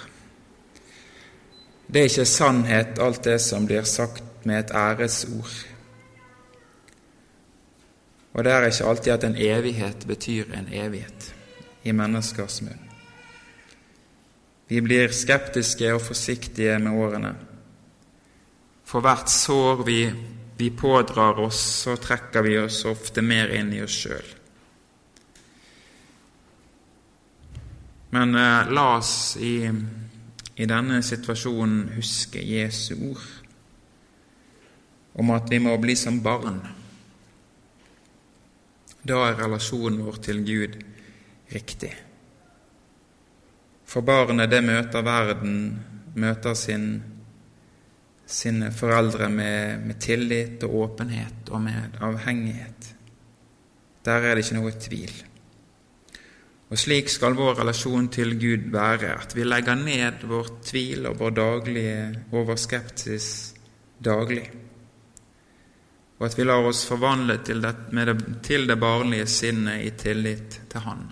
Det 1.89 2.03
er 2.03 2.11
ikke 2.11 2.29
sannhet 2.29 3.01
alt 3.01 3.25
det 3.25 3.39
som 3.41 3.67
blir 3.67 3.89
sagt 3.89 4.45
med 4.45 4.61
et 4.61 4.75
æresord. 4.77 5.55
Og 8.37 8.45
det 8.45 8.53
er 8.53 8.69
ikke 8.69 8.91
alltid 8.91 9.13
at 9.13 9.25
en 9.25 9.41
evighet 9.41 10.05
betyr 10.07 10.53
en 10.55 10.69
evighet 10.73 11.33
i 11.89 11.97
menneskers 11.97 12.61
munn. 12.63 12.88
Vi 14.69 14.81
blir 14.85 15.13
skeptiske 15.17 15.93
og 15.95 16.03
forsiktige 16.05 16.79
med 16.83 16.93
årene. 16.93 17.31
For 18.89 19.05
hvert 19.05 19.31
sår 19.33 19.85
vi, 19.87 20.01
vi 20.59 20.71
pådrar 20.71 21.41
oss, 21.41 21.61
så 21.85 21.97
trekker 21.97 22.45
vi 22.45 22.59
oss 22.61 22.83
ofte 22.89 23.25
mer 23.25 23.53
inn 23.57 23.73
i 23.73 23.83
oss 23.85 23.97
sjøl. 24.05 24.35
Men 28.11 28.35
eh, 28.37 28.71
la 28.73 28.87
oss 28.97 29.37
i, 29.41 29.69
i 30.57 30.69
denne 30.69 31.03
situasjonen 31.05 31.91
huske 31.97 32.41
Jesu 32.41 32.95
ord 33.11 33.27
om 35.19 35.33
at 35.35 35.49
vi 35.51 35.59
må 35.61 35.75
bli 35.83 35.97
som 35.99 36.21
barn. 36.23 36.61
Da 39.03 39.25
er 39.29 39.41
relasjonen 39.41 40.05
vår 40.07 40.21
til 40.29 40.45
Gud 40.47 40.77
riktig. 41.53 41.91
For 43.89 44.05
barnet, 44.05 44.51
det 44.53 44.61
møter 44.65 45.05
verden, 45.05 45.55
møter 46.21 46.55
sin, 46.59 46.91
sine 48.29 48.69
foreldre 48.77 49.31
med, 49.33 49.87
med 49.87 50.01
tillit 50.03 50.65
og 50.69 50.75
åpenhet 50.83 51.49
og 51.49 51.63
med 51.65 51.97
avhengighet. 52.05 52.93
Der 54.05 54.29
er 54.29 54.37
det 54.37 54.45
ikke 54.45 54.59
noe 54.59 54.75
tvil. 54.77 55.15
Og 56.69 56.77
slik 56.77 57.09
skal 57.09 57.37
vår 57.37 57.63
relasjon 57.63 58.11
til 58.13 58.35
Gud 58.41 58.69
være, 58.75 59.15
at 59.23 59.33
vi 59.37 59.47
legger 59.47 59.79
ned 59.81 60.27
vår 60.29 60.51
tvil 60.69 61.09
og 61.09 61.17
vår 61.23 61.37
daglige 61.39 62.01
overskepsis 62.37 63.29
daglig, 64.05 64.45
og 66.19 66.27
at 66.27 66.37
vi 66.37 66.45
lar 66.45 66.67
oss 66.67 66.85
forvandle 66.87 67.39
til 67.47 67.63
det, 67.63 67.73
det, 67.95 68.17
til 68.45 68.67
det 68.69 68.77
barnlige 68.79 69.27
sinnet 69.31 69.87
i 69.87 69.95
tillit 69.97 70.61
til 70.71 70.85
Han. 70.85 71.07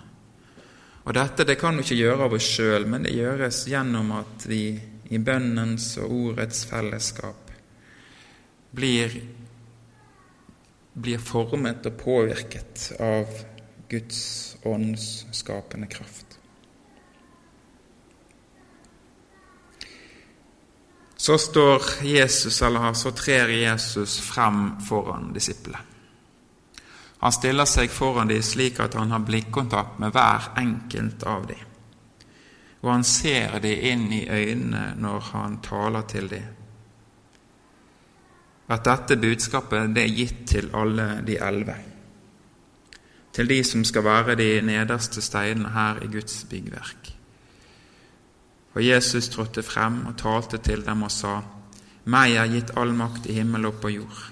Og 1.07 1.13
Dette 1.15 1.45
det 1.47 1.55
kan 1.55 1.77
vi 1.79 1.85
ikke 1.85 2.01
gjøre 2.01 2.25
av 2.25 2.33
oss 2.35 2.47
sjøl, 2.57 2.83
men 2.91 3.05
det 3.07 3.13
gjøres 3.15 3.61
gjennom 3.71 4.09
at 4.17 4.43
vi 4.49 4.75
i 5.07 5.19
bønnens 5.23 5.93
og 6.03 6.11
ordets 6.11 6.65
fellesskap 6.67 7.53
blir, 8.75 9.15
blir 10.99 11.23
formet 11.23 11.87
og 11.87 11.95
påvirket 12.01 12.89
av 12.99 13.31
Guds 13.87 14.21
ånds 14.67 15.07
skapende 15.31 15.87
kraft. 15.87 16.35
Så 21.15 21.37
står 21.39 22.03
Jesus, 22.03 22.61
eller 22.61 22.93
så 22.93 23.15
trer 23.15 23.55
Jesus 23.55 24.19
frem 24.27 24.75
foran 24.83 25.31
disiplene. 25.33 25.96
Han 27.19 27.33
stiller 27.33 27.65
seg 27.65 27.89
foran 27.89 28.29
dem 28.29 28.43
slik 28.45 28.79
at 28.79 28.93
han 28.93 29.11
har 29.11 29.25
blikkontakt 29.25 29.97
med 29.99 30.13
hver 30.13 30.51
enkelt 30.57 31.23
av 31.23 31.47
dem. 31.49 31.65
Og 32.85 32.91
han 32.93 33.03
ser 33.03 33.57
dem 33.59 33.85
inn 33.91 34.07
i 34.13 34.27
øynene 34.29 34.93
når 35.01 35.31
han 35.33 35.59
taler 35.65 36.05
til 36.07 36.29
dem. 36.29 36.47
At 38.69 38.85
dette 38.85 39.17
budskapet 39.17 39.93
det 39.95 40.03
er 40.03 40.17
gitt 40.17 40.41
til 40.51 40.73
alle 40.75 41.21
de 41.25 41.39
elleve 41.41 41.77
til 43.37 43.49
de 43.49 43.59
som 43.63 43.83
skal 43.85 44.01
være 44.01 44.35
de 44.35 44.49
nederste 44.65 45.21
steinene 45.21 45.69
her 45.69 45.99
i 46.01 46.07
Guds 46.09 46.39
byggverk. 46.49 47.11
Og 48.73 48.81
Jesus 48.85 49.29
trådte 49.29 49.63
frem 49.63 50.05
og 50.09 50.17
talte 50.17 50.57
til 50.57 50.85
dem 50.85 51.03
og 51.03 51.11
sa:" 51.11 51.41
Meg 52.05 52.33
er 52.33 52.47
gitt 52.47 52.71
all 52.77 52.93
makt 52.93 53.25
i 53.25 53.33
himmel 53.33 53.65
og 53.65 53.73
på 53.81 53.89
jord. 53.89 54.31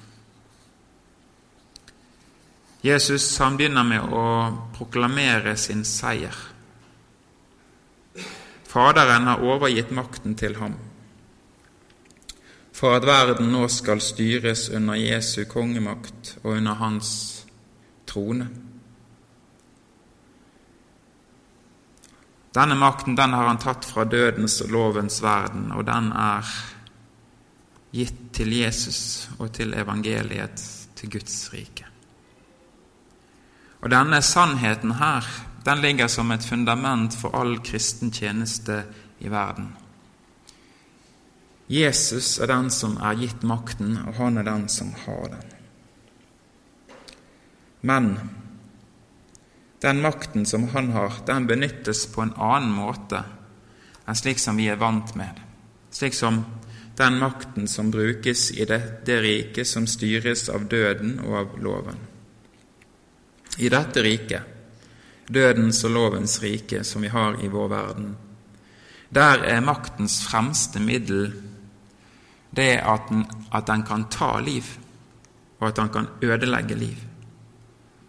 Jesus 2.86 3.26
han 3.42 3.56
begynner 3.58 3.88
med 3.88 4.14
å 4.14 4.26
proklamere 4.76 5.56
sin 5.58 5.82
seier. 5.90 6.36
Faderen 8.70 9.26
har 9.32 9.42
overgitt 9.42 9.94
makten 9.96 10.36
til 10.38 10.60
ham 10.60 10.76
for 12.76 12.98
at 12.98 13.08
verden 13.08 13.54
nå 13.54 13.64
skal 13.72 14.02
styres 14.04 14.68
under 14.76 15.00
Jesu 15.00 15.46
kongemakt 15.48 16.36
og 16.44 16.58
under 16.58 16.76
hans 16.82 17.10
trone. 18.06 18.50
Denne 22.56 22.76
makten 22.80 23.16
den 23.16 23.34
har 23.36 23.48
han 23.48 23.64
tatt 23.64 23.88
fra 23.88 24.06
dødens 24.08 24.60
og 24.64 24.76
lovens 24.76 25.22
verden, 25.24 25.72
og 25.72 25.88
den 25.88 26.12
er 26.12 26.54
gitt 27.96 28.22
til 28.36 28.54
Jesus 28.60 29.02
og 29.40 29.54
til 29.56 29.76
evangeliet, 29.76 30.64
til 30.96 31.16
Guds 31.16 31.42
rike. 31.56 31.95
Og 33.86 33.92
denne 33.94 34.18
sannheten 34.26 34.96
her, 34.98 35.26
den 35.66 35.82
ligger 35.84 36.08
som 36.10 36.32
et 36.34 36.46
fundament 36.46 37.14
for 37.14 37.38
all 37.38 37.60
kristen 37.62 38.10
tjeneste 38.10 38.80
i 39.22 39.30
verden. 39.30 39.68
Jesus 41.70 42.40
er 42.42 42.50
den 42.50 42.72
som 42.74 42.96
er 42.98 43.20
gitt 43.20 43.46
makten, 43.46 44.00
og 44.08 44.18
han 44.18 44.42
er 44.42 44.48
den 44.48 44.66
som 44.70 44.90
har 45.06 45.30
den. 45.36 45.54
Men 47.86 48.10
den 49.86 50.02
makten 50.02 50.50
som 50.50 50.66
han 50.74 50.90
har, 50.98 51.22
den 51.30 51.46
benyttes 51.46 52.08
på 52.10 52.26
en 52.26 52.34
annen 52.42 52.74
måte 52.74 53.22
enn 54.06 54.18
slik 54.18 54.42
som 54.42 54.58
vi 54.58 54.66
er 54.70 54.82
vant 54.82 55.14
med. 55.18 55.38
Slik 55.94 56.18
som 56.18 56.42
den 56.98 57.22
makten 57.22 57.70
som 57.70 57.94
brukes 57.94 58.50
i 58.52 58.66
det, 58.66 58.82
det 59.06 59.22
riket 59.22 59.70
som 59.70 59.86
styres 59.90 60.48
av 60.50 60.66
døden 60.74 61.20
og 61.26 61.38
av 61.44 61.58
loven. 61.62 62.05
I 63.58 63.70
dette 63.70 64.04
riket, 64.04 64.44
dødens 65.28 65.84
og 65.88 65.92
lovens 65.92 66.40
rike 66.44 66.84
som 66.84 67.02
vi 67.02 67.10
har 67.10 67.40
i 67.44 67.48
vår 67.48 67.68
verden, 67.72 68.16
der 69.16 69.46
er 69.48 69.64
maktens 69.64 70.20
fremste 70.28 70.80
middel 70.80 71.30
det 72.56 72.80
at 72.84 73.10
den, 73.10 73.26
at 73.54 73.68
den 73.68 73.84
kan 73.84 74.08
ta 74.12 74.40
liv, 74.40 74.64
og 75.60 75.68
at 75.68 75.78
den 75.78 75.90
kan 75.90 76.08
ødelegge 76.22 76.76
liv. 76.76 76.98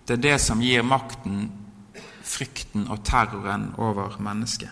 Det 0.09 0.19
er 0.19 0.23
det 0.23 0.41
som 0.41 0.63
gir 0.63 0.83
makten 0.87 1.49
frykten 2.27 2.89
og 2.91 3.05
terroren 3.05 3.73
over 3.79 4.19
mennesket. 4.23 4.71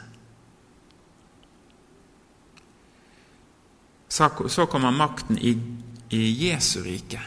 Så 4.08 4.66
kommer 4.70 4.94
makten 4.94 5.38
i, 5.38 5.56
i 6.10 6.22
Jesu 6.46 6.82
rike. 6.84 7.20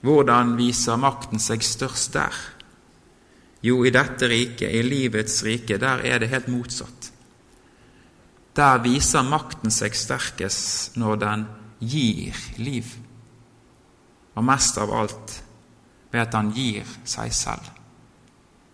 Hvordan 0.00 0.54
viser 0.58 0.98
makten 1.00 1.42
seg 1.42 1.64
størst 1.66 2.14
der? 2.14 2.34
Jo, 3.66 3.80
i 3.82 3.90
dette 3.90 4.28
riket, 4.30 4.70
i 4.70 4.82
livets 4.86 5.40
rike, 5.42 5.80
der 5.82 6.04
er 6.06 6.22
det 6.22 6.30
helt 6.30 6.50
motsatt. 6.52 7.10
Der 8.54 8.78
viser 8.82 9.26
makten 9.26 9.70
seg 9.74 9.96
sterkest 9.98 10.96
når 10.98 11.18
den 11.22 11.44
gir 11.78 12.38
liv, 12.58 12.94
og 14.38 14.46
mest 14.46 14.78
av 14.78 14.94
alt 14.94 15.34
ved 16.12 16.22
at 16.22 16.34
han 16.34 16.52
gir 16.54 16.86
seg 17.06 17.34
selv. 17.34 17.66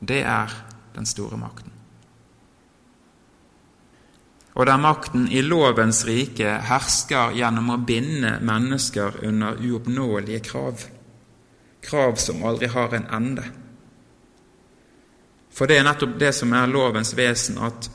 Det 0.00 0.20
er 0.28 0.52
den 0.94 1.08
store 1.08 1.40
makten. 1.40 1.72
Og 4.54 4.68
der 4.68 4.78
makten 4.78 5.24
i 5.34 5.40
lovens 5.42 6.04
rike 6.06 6.60
hersker 6.68 7.32
gjennom 7.34 7.72
å 7.74 7.80
binde 7.82 8.36
mennesker 8.44 9.24
under 9.26 9.58
uoppnåelige 9.58 10.44
krav, 10.46 10.84
krav 11.84 12.16
som 12.20 12.42
aldri 12.44 12.70
har 12.72 12.94
en 12.94 13.06
ende. 13.12 13.44
For 15.54 15.70
det 15.70 15.78
er 15.78 15.86
nettopp 15.86 16.16
det 16.18 16.32
som 16.34 16.52
er 16.56 16.70
lovens 16.70 17.12
vesen, 17.16 17.60
at 17.62 17.90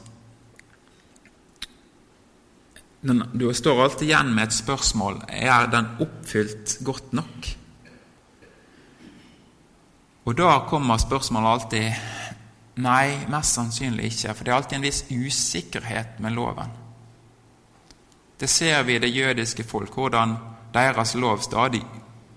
den, 3.01 3.23
du 3.33 3.47
står 3.53 3.83
alltid 3.83 4.09
igjen 4.09 4.33
med 4.35 4.49
et 4.49 4.55
spørsmål 4.55 5.21
er 5.27 5.69
den 5.71 5.87
oppfylt 6.03 6.77
godt 6.83 7.13
nok. 7.15 7.49
Og 10.27 10.35
da 10.37 10.49
kommer 10.69 10.99
spørsmålet 10.99 11.53
alltid 11.55 12.17
Nei, 12.79 13.25
mest 13.27 13.57
sannsynlig 13.57 14.05
ikke, 14.07 14.31
for 14.31 14.47
det 14.47 14.51
er 14.53 14.55
alltid 14.55 14.77
en 14.77 14.85
viss 14.85 15.01
usikkerhet 15.11 16.21
med 16.23 16.31
loven. 16.31 16.69
Det 18.39 18.47
ser 18.47 18.85
vi 18.87 18.95
i 18.95 19.01
det 19.03 19.09
jødiske 19.11 19.65
folk, 19.67 19.91
hvordan 19.91 20.37
deres 20.71 21.11
lov 21.19 21.41
stadig 21.43 21.83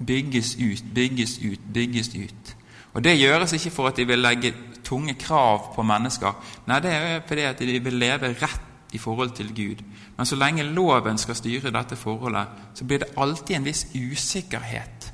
bygges 0.07 0.57
ut, 0.57 0.85
bygges 0.95 1.39
ut, 1.39 1.61
bygges 1.75 2.15
ut. 2.15 2.57
Og 2.93 3.05
Det 3.05 3.19
gjøres 3.19 3.53
ikke 3.53 3.71
for 3.71 3.89
at 3.89 3.97
de 3.97 4.07
vil 4.07 4.19
legge 4.19 4.55
tunge 4.85 5.15
krav 5.15 5.73
på 5.75 5.83
mennesker. 5.83 6.37
Nei, 6.67 6.81
det 6.81 6.93
er 6.93 7.21
fordi 7.27 7.47
at 7.49 7.59
de 7.59 7.81
vil 7.81 7.95
leve 7.95 8.35
rett 8.43 8.93
i 8.93 8.99
forhold 8.99 9.31
til 9.31 9.55
Gud. 9.55 9.81
Men 10.17 10.27
så 10.27 10.37
lenge 10.37 10.63
loven 10.63 11.19
skal 11.19 11.35
styre 11.35 11.73
dette 11.73 11.97
forholdet, 11.97 12.47
så 12.75 12.85
blir 12.85 12.99
det 12.99 13.15
alltid 13.17 13.57
en 13.57 13.65
viss 13.65 13.87
usikkerhet 13.95 15.13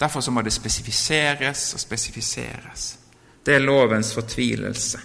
Derfor 0.00 0.20
så 0.20 0.30
må 0.30 0.42
det 0.42 0.52
spesifiseres 0.52 1.74
og 1.74 1.80
spesifiseres. 1.80 2.98
Det 3.46 3.54
er 3.54 3.58
lovens 3.58 4.14
fortvilelse. 4.14 4.98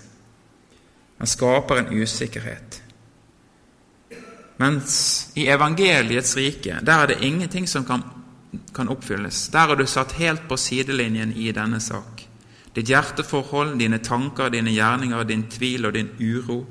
Den 1.19 1.27
skaper 1.27 1.75
en 1.75 2.01
usikkerhet. 2.01 2.83
Mens 4.57 5.29
i 5.35 5.47
evangeliets 5.47 6.37
rike, 6.37 6.79
der 6.85 6.93
er 6.93 7.05
det 7.05 7.21
ingenting 7.21 7.69
som 7.69 7.85
kan, 7.85 8.03
kan 8.73 8.89
oppfylles. 8.89 9.47
Der 9.53 9.71
er 9.71 9.79
du 9.79 9.85
satt 9.87 10.17
helt 10.19 10.47
på 10.49 10.57
sidelinjen 10.57 11.33
i 11.33 11.51
denne 11.55 11.79
sak. 11.79 12.25
Ditt 12.73 12.89
hjerteforhold, 12.89 13.75
dine 13.79 13.99
tanker, 14.03 14.49
dine 14.49 14.71
gjerninger, 14.71 15.23
din 15.27 15.43
tvil 15.51 15.89
og 15.89 15.93
din 15.93 16.11
uro, 16.19 16.61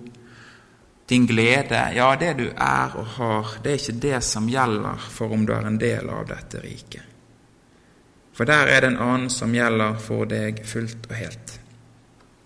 din 1.11 1.27
glede, 1.27 1.81
ja, 1.97 2.17
det 2.17 2.35
du 2.39 2.47
er 2.55 2.97
og 2.97 3.07
har, 3.17 3.55
det 3.65 3.73
er 3.73 3.81
ikke 3.81 4.01
det 4.01 4.21
som 4.25 4.49
gjelder 4.49 5.09
for 5.11 5.33
om 5.35 5.43
du 5.47 5.53
er 5.57 5.67
en 5.67 5.79
del 5.81 6.09
av 6.09 6.29
dette 6.29 6.61
riket. 6.63 7.03
For 8.33 8.49
der 8.49 8.71
er 8.71 8.81
det 8.81 8.93
en 8.93 9.03
annen 9.03 9.33
som 9.33 9.53
gjelder 9.53 9.99
for 10.01 10.29
deg 10.31 10.63
fullt 10.65 11.09
og 11.11 11.17
helt. 11.19 11.57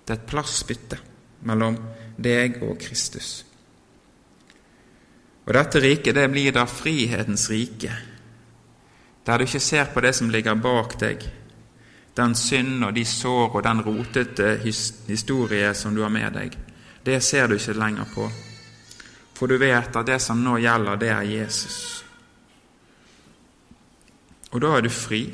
Det 0.04 0.14
er 0.14 0.18
et 0.18 0.30
plassbytte 0.30 0.98
mellom 1.46 1.76
deg 2.16 2.56
og 2.64 2.78
Kristus. 2.80 3.44
Og 5.44 5.52
dette 5.54 5.84
riket, 5.84 6.16
det 6.16 6.24
blir 6.32 6.56
da 6.56 6.64
frihetens 6.66 7.46
rike, 7.52 7.92
der 9.26 9.38
du 9.38 9.44
ikke 9.44 9.60
ser 9.60 9.84
på 9.94 10.00
det 10.00 10.14
som 10.14 10.30
ligger 10.30 10.54
bak 10.54 10.98
deg, 11.00 11.24
den 12.16 12.34
synd 12.38 12.84
og 12.84 12.94
de 12.94 13.04
sår 13.04 13.56
og 13.56 13.62
den 13.64 13.80
rotete 13.82 14.56
historie 15.08 15.74
som 15.74 15.94
du 15.94 16.02
har 16.02 16.12
med 16.12 16.36
deg. 16.36 16.56
Det 17.04 17.22
ser 17.22 17.48
du 17.48 17.56
ikke 17.56 17.74
lenger 17.78 18.06
på, 18.14 18.28
for 19.34 19.50
du 19.50 19.58
vet 19.58 19.96
at 19.96 20.06
det 20.06 20.20
som 20.22 20.44
nå 20.44 20.58
gjelder, 20.62 21.00
det 21.00 21.10
er 21.10 21.22
Jesus. 21.22 21.78
Og 24.52 24.60
da 24.62 24.76
er 24.76 24.84
du 24.86 24.90
fri. 24.92 25.24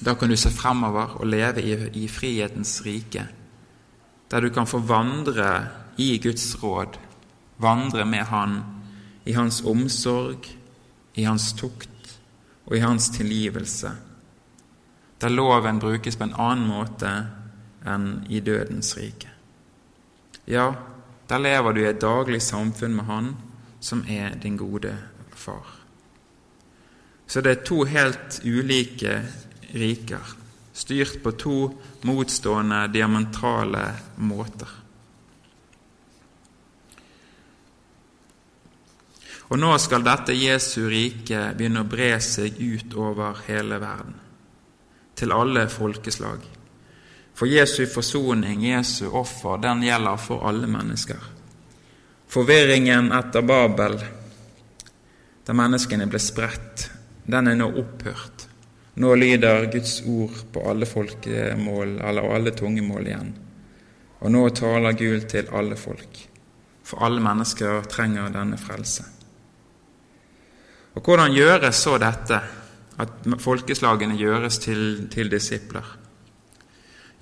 Da 0.00 0.14
kan 0.14 0.30
du 0.30 0.36
se 0.38 0.50
fremover 0.54 1.18
og 1.20 1.26
leve 1.26 1.62
i, 1.62 1.74
i 2.04 2.08
frihetens 2.08 2.80
rike 2.86 3.26
der 4.28 4.40
du 4.40 4.50
kan 4.52 4.66
få 4.66 4.78
vandre 4.78 5.68
i 5.96 6.18
Guds 6.20 6.62
råd, 6.62 6.98
vandre 7.58 8.04
med 8.04 8.26
Han 8.28 8.58
i 9.24 9.32
Hans 9.32 9.62
omsorg, 9.64 10.44
i 11.14 11.24
Hans 11.24 11.52
tukt 11.52 11.88
og 12.68 12.76
i 12.76 12.82
Hans 12.84 13.08
tilgivelse, 13.14 13.90
der 15.20 15.32
loven 15.32 15.80
brukes 15.80 16.16
på 16.16 16.28
en 16.28 16.36
annen 16.36 16.68
måte 16.68 17.10
enn 17.88 18.26
i 18.28 18.40
dødens 18.44 18.92
rike. 18.98 19.30
Ja, 20.46 20.70
der 21.28 21.42
lever 21.42 21.72
du 21.72 21.80
i 21.80 21.88
et 21.88 22.00
daglig 22.00 22.42
samfunn 22.44 22.94
med 22.96 23.08
Han 23.08 23.34
som 23.80 24.04
er 24.08 24.36
din 24.42 24.56
gode 24.56 24.94
far. 25.34 25.64
Så 27.26 27.40
det 27.40 27.50
er 27.50 27.64
to 27.64 27.82
helt 27.84 28.40
ulike 28.44 29.20
riker 29.74 30.36
styrt 30.78 31.22
på 31.22 31.32
to 31.32 31.56
motstående, 32.06 32.86
diamantrale 32.94 33.84
måter. 34.16 34.70
Og 39.48 39.56
nå 39.56 39.70
skal 39.80 40.04
dette 40.04 40.36
Jesu 40.36 40.82
rike 40.92 41.54
begynne 41.56 41.80
å 41.84 41.88
bre 41.88 42.10
seg 42.20 42.58
ut 42.60 42.94
over 43.00 43.40
hele 43.46 43.78
verden, 43.80 44.18
til 45.16 45.32
alle 45.32 45.64
folkeslag. 45.72 46.44
For 47.38 47.48
Jesu 47.48 47.86
forsoning, 47.88 48.66
Jesu 48.66 49.06
offer, 49.08 49.56
den 49.62 49.86
gjelder 49.86 50.20
for 50.20 50.44
alle 50.48 50.68
mennesker. 50.68 51.22
Forvirringen 52.28 53.12
etter 53.16 53.46
Babel, 53.46 53.96
der 55.46 55.56
menneskene 55.56 56.10
ble 56.10 56.20
spredt, 56.20 56.90
den 57.24 57.48
er 57.48 57.56
nå 57.56 57.70
opphørt. 57.80 58.44
Nå 59.00 59.14
lyder 59.14 59.70
Guds 59.72 60.00
ord 60.10 60.40
på 60.52 60.64
alle 60.68 60.84
folkemål, 60.90 62.00
eller 62.04 62.34
alle 62.34 62.52
tungemål 62.52 63.06
igjen. 63.06 63.30
Og 64.18 64.34
nå 64.34 64.42
taler 64.58 64.98
Gud 64.98 65.28
til 65.30 65.48
alle 65.54 65.78
folk, 65.78 66.18
for 66.84 67.06
alle 67.06 67.22
mennesker 67.22 67.86
trenger 67.88 68.34
denne 68.34 68.58
frelse. 68.60 69.06
Og 70.98 71.04
hvordan 71.04 71.30
gjøres 71.30 71.78
så 71.78 71.94
dette, 72.02 72.38
at 72.98 73.26
folkeslagene 73.38 74.16
gjøres 74.18 74.58
til, 74.58 74.80
til 75.12 75.28
disipler? 75.30 75.86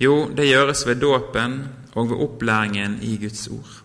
Jo, 0.01 0.29
det 0.33 0.47
gjøres 0.49 0.81
ved 0.87 0.95
dåpen 1.01 1.59
og 1.93 2.09
ved 2.09 2.23
opplæringen 2.25 2.95
i 3.05 3.17
Guds 3.21 3.47
ord. 3.53 3.75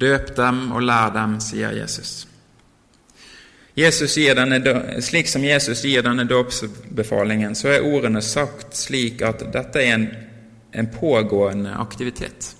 Døp 0.00 0.30
dem 0.36 0.70
og 0.74 0.82
lær 0.86 1.10
dem, 1.14 1.40
sier 1.42 1.74
Jesus. 1.74 2.28
Denne, 3.74 4.60
slik 5.02 5.26
som 5.30 5.42
Jesus 5.42 5.82
gir 5.82 6.06
denne 6.06 6.26
dåpsbefalingen, 6.30 7.56
så 7.58 7.72
er 7.72 7.86
ordene 7.86 8.22
sagt 8.22 8.76
slik 8.78 9.22
at 9.26 9.42
dette 9.54 9.82
er 9.82 9.96
en, 9.96 10.06
en 10.70 10.90
pågående 10.94 11.74
aktivitet. 11.82 12.52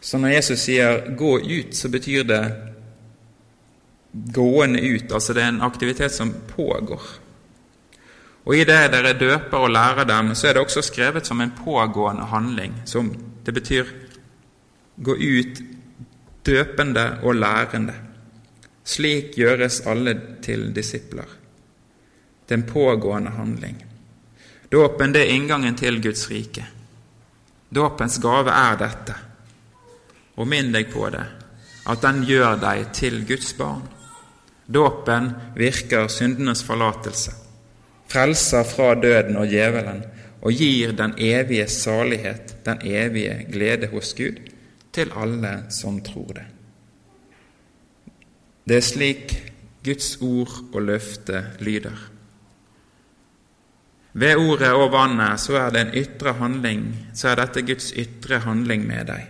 Så 0.00 0.18
når 0.18 0.28
Jesus 0.28 0.58
sier 0.58 1.14
'gå 1.14 1.38
ut', 1.38 1.76
så 1.76 1.88
betyr 1.88 2.22
det 2.22 2.70
gående 4.12 4.80
ut. 4.80 5.12
Altså 5.12 5.34
det 5.34 5.42
er 5.42 5.48
en 5.48 5.62
aktivitet 5.62 6.12
som 6.12 6.34
pågår. 6.56 7.02
Og 8.44 8.56
i 8.56 8.64
det 8.64 8.78
dere 8.92 9.12
døper 9.18 9.58
og 9.58 9.70
lærer 9.70 10.04
dem, 10.08 10.34
så 10.34 10.48
er 10.48 10.56
det 10.56 10.62
også 10.64 10.82
skrevet 10.82 11.26
som 11.26 11.40
en 11.40 11.52
pågående 11.64 12.24
handling. 12.30 12.82
Som 12.84 13.12
det 13.46 13.54
betyr 13.54 13.84
gå 14.96 15.16
ut 15.16 15.60
døpende 16.46 17.18
og 17.22 17.34
lærende. 17.34 17.94
Slik 18.84 19.36
gjøres 19.36 19.80
alle 19.86 20.16
til 20.42 20.72
disipler. 20.74 21.28
Det 22.48 22.54
er 22.54 22.58
en 22.62 22.66
pågående 22.66 23.30
handling. 23.30 23.84
Dåpen 24.72 25.12
det 25.12 25.22
er 25.22 25.34
inngangen 25.34 25.76
til 25.76 26.02
Guds 26.02 26.30
rike. 26.30 26.66
Dåpens 27.74 28.18
gave 28.18 28.50
er 28.50 28.76
dette. 28.78 29.14
Og 30.36 30.48
minn 30.48 30.72
deg 30.72 30.88
på 30.90 31.08
det, 31.12 31.24
at 31.86 32.02
den 32.02 32.22
gjør 32.24 32.56
deg 32.58 32.92
til 32.96 33.24
Guds 33.28 33.52
barn. 33.58 33.82
Dåpen 34.70 35.32
virker 35.58 36.08
syndenes 36.08 36.62
forlatelse, 36.62 37.34
frelser 38.10 38.64
fra 38.64 38.94
døden 38.94 39.38
og 39.40 39.50
djevelen 39.50 40.04
og 40.40 40.56
gir 40.56 40.94
den 40.96 41.14
evige 41.18 41.66
salighet, 41.68 42.54
den 42.64 42.80
evige 42.86 43.46
glede 43.52 43.90
hos 43.92 44.14
Gud, 44.14 44.38
til 44.92 45.12
alle 45.16 45.64
som 45.70 46.00
tror 46.02 46.32
det. 46.38 46.46
Det 48.68 48.76
er 48.76 48.86
slik 48.86 49.34
Guds 49.84 50.16
ord 50.22 50.52
og 50.72 50.82
løfte 50.82 51.44
lyder. 51.60 51.98
Ved 54.12 54.36
ordet 54.36 54.72
og 54.74 54.90
vannet 54.92 55.40
så 55.40 55.56
er 55.60 55.70
det 55.74 55.82
en 55.84 55.94
ytre 56.02 56.34
handling, 56.38 56.86
så 57.14 57.30
er 57.30 57.42
dette 57.44 57.62
Guds 57.62 57.92
ytre 57.98 58.40
handling 58.44 58.86
med 58.86 59.06
deg, 59.12 59.28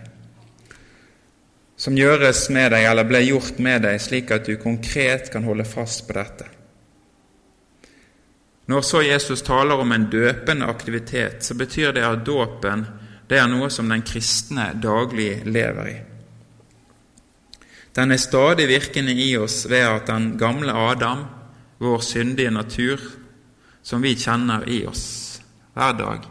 som 1.81 1.97
gjøres 1.97 2.43
med 2.53 2.75
deg 2.75 2.85
eller 2.85 3.07
ble 3.09 3.23
gjort 3.25 3.57
med 3.63 3.81
deg, 3.87 3.97
slik 4.01 4.29
at 4.35 4.45
du 4.45 4.53
konkret 4.61 5.31
kan 5.33 5.47
holde 5.47 5.65
fast 5.65 6.03
på 6.05 6.13
dette. 6.13 6.45
Når 8.69 8.85
så 8.85 9.01
Jesus 9.01 9.41
taler 9.41 9.81
om 9.81 9.89
en 9.91 10.05
døpende 10.11 10.67
aktivitet, 10.69 11.41
så 11.41 11.57
betyr 11.57 11.95
det 11.97 12.05
at 12.05 12.21
dåpen 12.27 12.85
det 13.27 13.39
er 13.39 13.49
noe 13.49 13.71
som 13.73 13.89
den 13.89 14.03
kristne 14.05 14.69
daglig 14.83 15.41
lever 15.47 15.89
i. 15.89 15.97
Den 17.97 18.13
er 18.13 18.21
stadig 18.21 18.69
virkende 18.69 19.17
i 19.17 19.31
oss 19.39 19.65
ved 19.65 19.87
at 19.87 20.07
den 20.11 20.35
gamle 20.39 20.75
Adam, 20.75 21.25
vår 21.81 22.05
syndige 22.05 22.53
natur, 22.53 23.01
som 23.81 24.05
vi 24.05 24.13
kjenner 24.15 24.69
i 24.69 24.83
oss 24.85 25.41
hver 25.73 25.97
dag, 25.97 26.29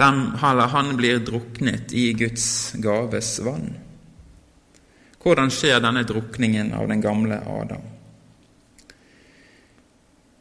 den, 0.00 0.20
han 0.40 0.96
blir 0.96 1.20
druknet 1.20 1.92
i 1.92 2.12
Guds 2.16 2.72
gaves 2.80 3.36
vann. 3.44 3.74
Hvordan 5.22 5.50
skjer 5.54 5.80
denne 5.80 6.02
drukningen 6.02 6.72
av 6.74 6.88
den 6.90 7.00
gamle 7.00 7.38
Adam? 7.46 7.82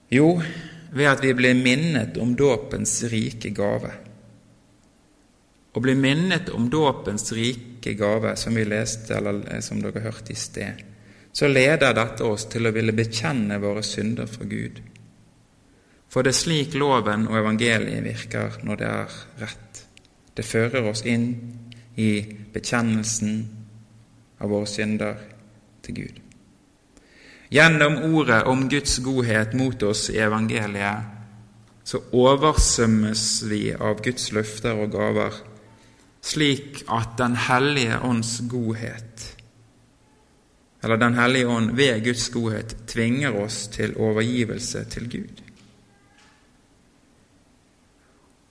Jo, 0.09 0.41
ved 0.91 1.07
at 1.07 1.21
vi 1.23 1.33
blir 1.37 1.53
minnet 1.55 2.17
om 2.17 2.33
dåpens 2.35 3.03
rike 3.11 3.53
gave. 3.55 3.91
Å 5.71 5.79
bli 5.79 5.93
minnet 5.95 6.49
om 6.51 6.65
dåpens 6.69 7.29
rike 7.31 7.93
gave, 7.95 8.33
som 8.35 8.57
vi 8.57 8.65
leste, 8.67 9.15
eller 9.15 9.45
eh, 9.47 9.61
som 9.63 9.79
dere 9.79 10.03
hørte 10.03 10.33
i 10.33 10.39
sted, 10.39 10.81
så 11.31 11.47
leder 11.47 11.95
dette 11.95 12.27
oss 12.27 12.49
til 12.51 12.67
å 12.67 12.73
ville 12.75 12.91
bekjenne 12.91 13.61
våre 13.61 13.85
synder 13.87 14.27
for 14.27 14.49
Gud. 14.51 14.81
For 16.11 16.27
det 16.27 16.33
er 16.33 16.41
slik 16.41 16.75
loven 16.75 17.29
og 17.29 17.37
evangeliet 17.39 18.03
virker 18.03 18.59
når 18.67 18.81
det 18.81 18.89
er 18.89 19.17
rett. 19.45 19.81
Det 20.35 20.43
fører 20.43 20.89
oss 20.89 21.05
inn 21.07 21.29
i 21.95 22.11
bekjennelsen 22.51 23.60
av 24.41 24.49
våre 24.49 24.67
synder 24.69 25.21
til 25.85 26.01
Gud. 26.01 26.19
Gjennom 27.51 27.97
ordet 28.15 28.43
om 28.47 28.67
Guds 28.71 28.97
godhet 29.03 29.53
mot 29.59 29.83
oss 29.83 30.09
i 30.09 30.21
evangeliet 30.23 31.17
så 31.83 31.99
oversømmes 32.15 33.23
vi 33.49 33.63
av 33.73 33.99
Guds 34.05 34.29
løfter 34.35 34.77
og 34.79 34.93
gaver 34.93 35.41
slik 36.21 36.83
at 36.89 37.17
Den 37.17 37.35
hellige 37.35 37.99
ånds 37.99 38.39
godhet, 38.49 39.37
eller 40.83 40.97
Den 40.97 41.13
hellige 41.13 41.47
ånd 41.47 41.71
ved 41.75 42.03
Guds 42.03 42.29
godhet, 42.29 42.75
tvinger 42.87 43.35
oss 43.43 43.67
til 43.67 43.97
overgivelse 43.97 44.85
til 44.85 45.09
Gud. 45.09 45.41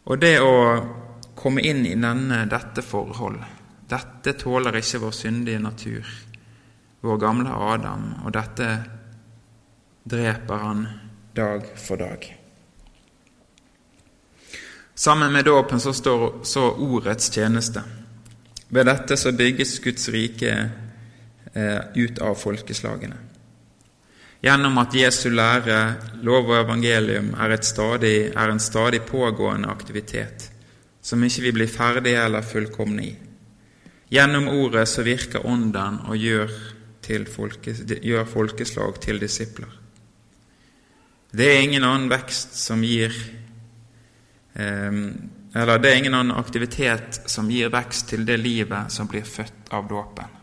Og 0.04 0.18
det 0.18 0.40
å 0.42 0.54
komme 1.38 1.62
inn 1.62 1.84
i 1.86 1.94
denne, 1.94 2.44
dette 2.50 2.82
forhold. 2.82 3.38
Dette 3.90 4.36
tåler 4.38 4.76
ikke 4.78 5.00
vår 5.02 5.14
syndige 5.16 5.58
natur, 5.58 6.10
vår 7.02 7.16
gamle 7.18 7.50
Adam, 7.50 8.04
og 8.24 8.34
dette 8.34 8.68
dreper 10.10 10.62
han 10.62 10.84
dag 11.34 11.64
for 11.76 11.98
dag. 11.98 12.28
Sammen 14.94 15.32
med 15.32 15.44
dåpen 15.44 15.80
så 15.80 15.92
står 15.92 16.44
så 16.44 16.68
ordets 16.70 17.30
tjeneste. 17.32 17.82
Ved 18.68 18.86
dette 18.86 19.16
så 19.16 19.32
bygges 19.32 19.78
Guds 19.82 20.08
rike 20.12 20.52
eh, 21.52 21.80
ut 21.94 22.18
av 22.18 22.36
folkeslagene. 22.38 23.16
Gjennom 24.40 24.78
at 24.80 24.94
Jesu 24.94 25.30
lære, 25.32 25.78
lov 26.22 26.52
og 26.52 26.60
evangelium 26.62 27.32
er, 27.34 27.56
stadig, 27.64 28.30
er 28.36 28.52
en 28.52 28.60
stadig 28.60 29.02
pågående 29.08 29.68
aktivitet 29.68 30.46
som 31.02 31.24
ikke 31.24 31.42
vi 31.48 31.52
blir 31.58 31.72
ferdige 31.72 32.22
eller 32.24 32.44
fullkomne 32.44 33.04
i. 33.04 33.10
Gjennom 34.10 34.48
ordet 34.48 34.88
så 34.90 35.04
virker 35.06 35.46
Ånden 35.46 36.00
og 36.10 36.16
gjør, 36.18 36.50
folke, 37.30 37.74
gjør 38.02 38.26
folkeslag 38.26 38.98
til 39.02 39.20
disipler. 39.22 39.70
Det 41.30 41.46
er 41.46 41.62
ingen 41.62 41.86
annen 41.86 42.10
vekst 42.10 42.56
som 42.58 42.82
gir 42.82 43.14
eh, 44.54 44.98
eller 45.54 45.78
det 45.78 45.90
er 45.90 45.96
ingen 45.98 46.14
annen 46.14 46.38
aktivitet 46.38 47.22
som 47.30 47.48
gir 47.50 47.72
vekst 47.72 48.12
til 48.12 48.26
det 48.26 48.38
livet 48.38 48.92
som 48.94 49.08
blir 49.10 49.26
født 49.26 49.72
av 49.74 49.88
dåpen. 49.90 50.36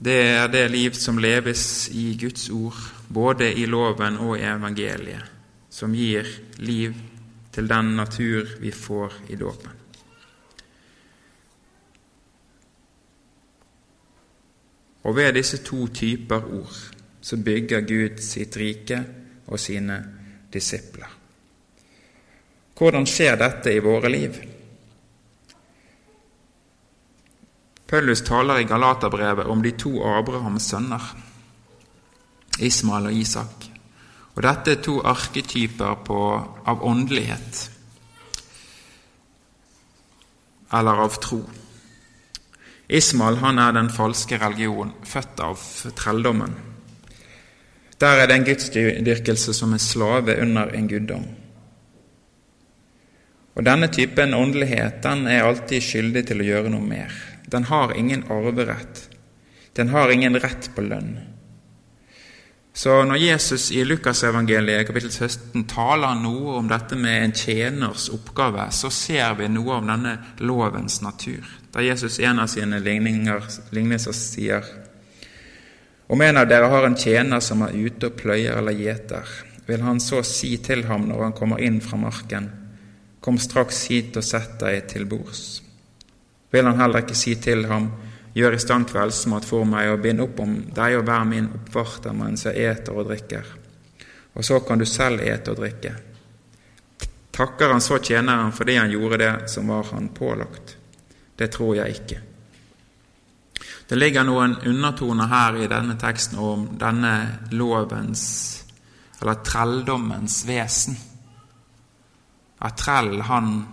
Det 0.00 0.16
er 0.32 0.48
det 0.48 0.70
liv 0.72 0.96
som 0.96 1.18
leves 1.20 1.90
i 1.92 2.14
Guds 2.16 2.48
ord, 2.48 2.78
både 3.08 3.50
i 3.52 3.66
loven 3.68 4.16
og 4.24 4.38
i 4.38 4.46
evangeliet, 4.48 5.26
som 5.68 5.92
gir 5.92 6.24
liv 6.64 6.96
til 7.52 7.68
den 7.68 7.92
natur 7.98 8.56
vi 8.62 8.72
får 8.72 9.18
i 9.28 9.36
dåpen. 9.36 9.76
Og 15.02 15.16
ved 15.16 15.32
disse 15.34 15.62
to 15.64 15.86
typer 15.86 16.44
ord 16.44 16.76
så 17.20 17.36
bygger 17.36 17.80
Gud 17.80 18.20
sitt 18.24 18.56
rike 18.56 19.00
og 19.46 19.60
sine 19.60 19.98
disipler. 20.52 21.16
Hvordan 22.80 23.06
skjer 23.06 23.36
dette 23.36 23.74
i 23.74 23.82
våre 23.84 24.08
liv? 24.08 24.36
Paulus 27.90 28.22
taler 28.22 28.62
i 28.62 28.68
Galaterbrevet 28.70 29.50
om 29.50 29.62
de 29.62 29.72
to 29.76 29.90
Abrahams 30.06 30.68
sønner, 30.70 31.10
Ismael 32.60 33.10
og 33.10 33.18
Isak. 33.18 33.66
Og 34.36 34.42
Dette 34.46 34.76
er 34.76 34.82
to 34.84 35.00
arketyper 35.04 35.98
på, 36.06 36.20
av 36.64 36.84
åndelighet, 36.86 37.64
eller 40.72 41.02
av 41.04 41.18
tro. 41.20 41.42
Ismael 42.90 43.38
han 43.38 43.60
er 43.62 43.74
den 43.76 43.90
falske 43.94 44.38
religion, 44.40 44.90
født 45.06 45.40
av 45.46 45.60
trelldommen. 45.94 46.56
Der 48.00 48.18
er 48.18 48.26
det 48.26 48.38
en 48.38 48.46
gudsdyrkelse 48.48 49.54
som 49.54 49.74
en 49.76 49.82
slave 49.82 50.34
under 50.42 50.72
en 50.74 50.88
guddom. 50.88 51.26
Og 53.54 53.66
Denne 53.66 53.90
typen 53.92 54.34
åndelighet 54.34 55.02
den 55.04 55.26
er 55.28 55.44
alltid 55.44 55.84
skyldig 55.84 56.24
til 56.30 56.40
å 56.40 56.48
gjøre 56.48 56.72
noe 56.72 56.86
mer. 56.86 57.14
Den 57.50 57.66
har 57.68 57.92
ingen 57.98 58.24
arverett. 58.32 59.04
Den 59.76 59.92
har 59.92 60.10
ingen 60.10 60.38
rett 60.40 60.70
på 60.74 60.82
lønn. 60.86 61.18
Så 62.80 62.94
når 63.04 63.16
Jesus 63.16 63.66
i 63.76 63.82
Lukasevangeliet 63.84 64.86
kapittel 64.88 65.10
17 65.12 65.66
taler 65.68 66.14
noe 66.16 66.54
om 66.56 66.68
dette 66.70 66.96
med 66.96 67.26
en 67.26 67.34
tjeners 67.36 68.06
oppgave, 68.08 68.62
så 68.72 68.88
ser 68.88 69.34
vi 69.36 69.50
noe 69.52 69.74
om 69.82 69.90
denne 69.90 70.14
lovens 70.40 71.02
natur. 71.04 71.44
Da 71.74 71.84
Jesus 71.84 72.16
i 72.22 72.24
en 72.24 72.40
av 72.40 72.48
sine 72.48 72.78
lignelser 72.80 74.16
sier 74.16 74.70
om 76.08 76.24
en 76.24 76.40
av 76.40 76.48
dere 76.48 76.72
har 76.72 76.88
en 76.88 76.96
tjener 76.96 77.44
som 77.44 77.66
er 77.66 77.76
ute 77.76 78.08
og 78.08 78.16
pløyer 78.16 78.56
eller 78.56 78.80
gjeter, 78.80 79.28
vil 79.68 79.84
han 79.84 80.00
så 80.00 80.22
si 80.24 80.54
til 80.64 80.86
ham 80.88 81.04
når 81.10 81.26
han 81.26 81.36
kommer 81.36 81.60
inn 81.60 81.82
fra 81.84 82.00
marken:" 82.00 82.48
Kom 83.20 83.36
straks 83.36 83.84
hit 83.92 84.16
og 84.16 84.24
sett 84.24 84.56
deg 84.64 84.88
til 84.88 85.04
bords. 85.04 85.60
Vil 86.50 86.64
han 86.64 86.80
heller 86.80 87.04
ikke 87.04 87.14
si 87.26 87.34
til 87.36 87.66
ham, 87.68 87.92
gjør 88.34 88.54
i 88.54 88.62
stand 88.62 88.88
kveldsmat 88.90 89.46
for 89.48 89.66
meg 89.68 89.90
og 89.90 90.02
bind 90.04 90.22
opp 90.24 90.40
om 90.44 90.54
deg 90.74 90.98
og 91.00 91.06
vær 91.08 91.26
min 91.28 91.50
oppvarter 91.58 92.14
mens 92.16 92.46
jeg 92.46 92.70
eter 92.70 92.96
og 92.96 93.10
drikker, 93.10 93.50
og 94.34 94.46
så 94.46 94.60
kan 94.66 94.78
du 94.78 94.86
selv 94.86 95.24
ete 95.26 95.52
og 95.52 95.60
drikke. 95.62 95.94
Takker 97.30 97.72
han 97.72 97.82
så 97.84 97.98
tjeneren 97.98 98.52
fordi 98.52 98.76
han 98.78 98.92
gjorde 98.92 99.20
det 99.22 99.34
som 99.50 99.70
var 99.70 99.90
han 99.94 100.10
pålagt? 100.14 100.76
Det 101.36 101.48
tror 101.52 101.76
jeg 101.78 102.00
ikke. 102.00 102.18
Det 103.88 103.98
ligger 103.98 104.26
noen 104.26 104.58
undertoner 104.70 105.30
her 105.30 105.56
i 105.64 105.68
denne 105.70 105.96
teksten 105.98 106.38
om 106.38 106.66
denne 106.78 107.14
lovens, 107.50 108.24
eller 109.20 109.40
trelldommens, 109.44 110.44
vesen 110.46 110.98
at 112.60 112.76
trell 112.76 113.22
han 113.24 113.64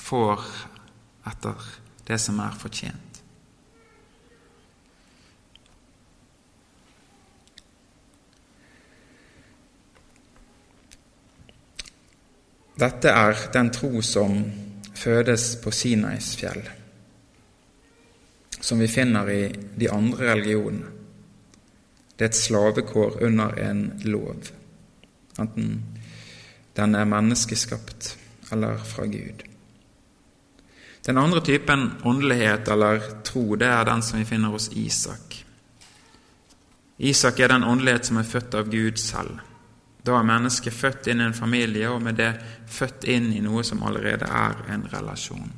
får 0.00 0.40
etter 1.28 1.70
det 2.08 2.18
som 2.18 2.40
er 2.40 2.56
fortjent. 2.56 3.09
Dette 12.80 13.12
er 13.12 13.36
den 13.52 13.68
tro 13.76 14.00
som 14.00 14.38
fødes 14.96 15.56
på 15.60 15.72
Sinais 15.74 16.30
fjell, 16.40 16.62
som 18.60 18.80
vi 18.80 18.88
finner 18.88 19.28
i 19.28 19.42
de 19.52 19.90
andre 19.92 20.30
religionene. 20.32 20.96
Det 22.16 22.24
er 22.24 22.32
et 22.32 22.36
slavekår 22.40 23.18
under 23.24 23.52
en 23.64 23.84
lov, 24.04 24.48
enten 25.40 25.70
den 26.76 26.94
er 26.94 27.08
menneskeskapt 27.08 28.14
eller 28.52 28.80
fra 28.84 29.04
Gud. 29.08 29.44
Den 31.06 31.18
andre 31.18 31.40
typen 31.44 31.86
åndelighet 32.04 32.68
eller 32.68 33.00
tro, 33.24 33.56
det 33.56 33.68
er 33.68 33.84
den 33.88 34.02
som 34.02 34.18
vi 34.20 34.28
finner 34.28 34.52
hos 34.52 34.68
Isak. 34.72 35.36
Isak 36.98 37.40
er 37.40 37.48
den 37.48 37.64
åndelighet 37.64 38.08
som 38.08 38.20
er 38.20 38.28
født 38.28 38.54
av 38.54 38.68
Gud 38.72 39.00
selv. 39.00 39.40
Da 40.04 40.16
er 40.16 40.26
mennesket 40.26 40.74
født 40.74 41.10
inn 41.12 41.20
i 41.20 41.26
en 41.28 41.36
familie, 41.36 41.90
og 41.90 42.02
med 42.02 42.16
det 42.20 42.30
født 42.70 43.04
inn 43.04 43.32
i 43.32 43.42
noe 43.44 43.64
som 43.66 43.82
allerede 43.84 44.28
er 44.28 44.62
en 44.72 44.86
relasjon. 44.92 45.50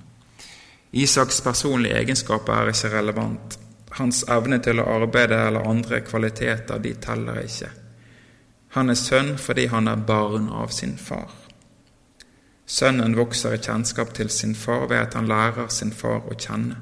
Isaks 0.92 1.40
personlige 1.40 1.96
egenskaper 2.00 2.52
er 2.52 2.72
ikke 2.72 2.90
relevant. 2.96 3.58
Hans 3.96 4.24
evne 4.28 4.58
til 4.64 4.80
å 4.80 4.88
arbeide 4.96 5.38
eller 5.46 5.68
andre 5.68 6.02
kvaliteter, 6.04 6.80
de 6.82 6.94
teller 7.00 7.44
ikke. 7.44 7.70
Han 8.76 8.90
er 8.90 8.96
sønn 8.96 9.34
fordi 9.40 9.66
han 9.68 9.88
er 9.88 10.04
barn 10.08 10.48
av 10.48 10.72
sin 10.72 10.96
far. 10.96 11.30
Sønnen 12.66 13.16
vokser 13.16 13.56
i 13.56 13.60
kjennskap 13.60 14.14
til 14.16 14.30
sin 14.32 14.54
far 14.56 14.86
ved 14.88 14.98
at 15.00 15.16
han 15.18 15.28
lærer 15.28 15.68
sin 15.68 15.92
far 15.92 16.24
å 16.24 16.36
kjenne. 16.38 16.78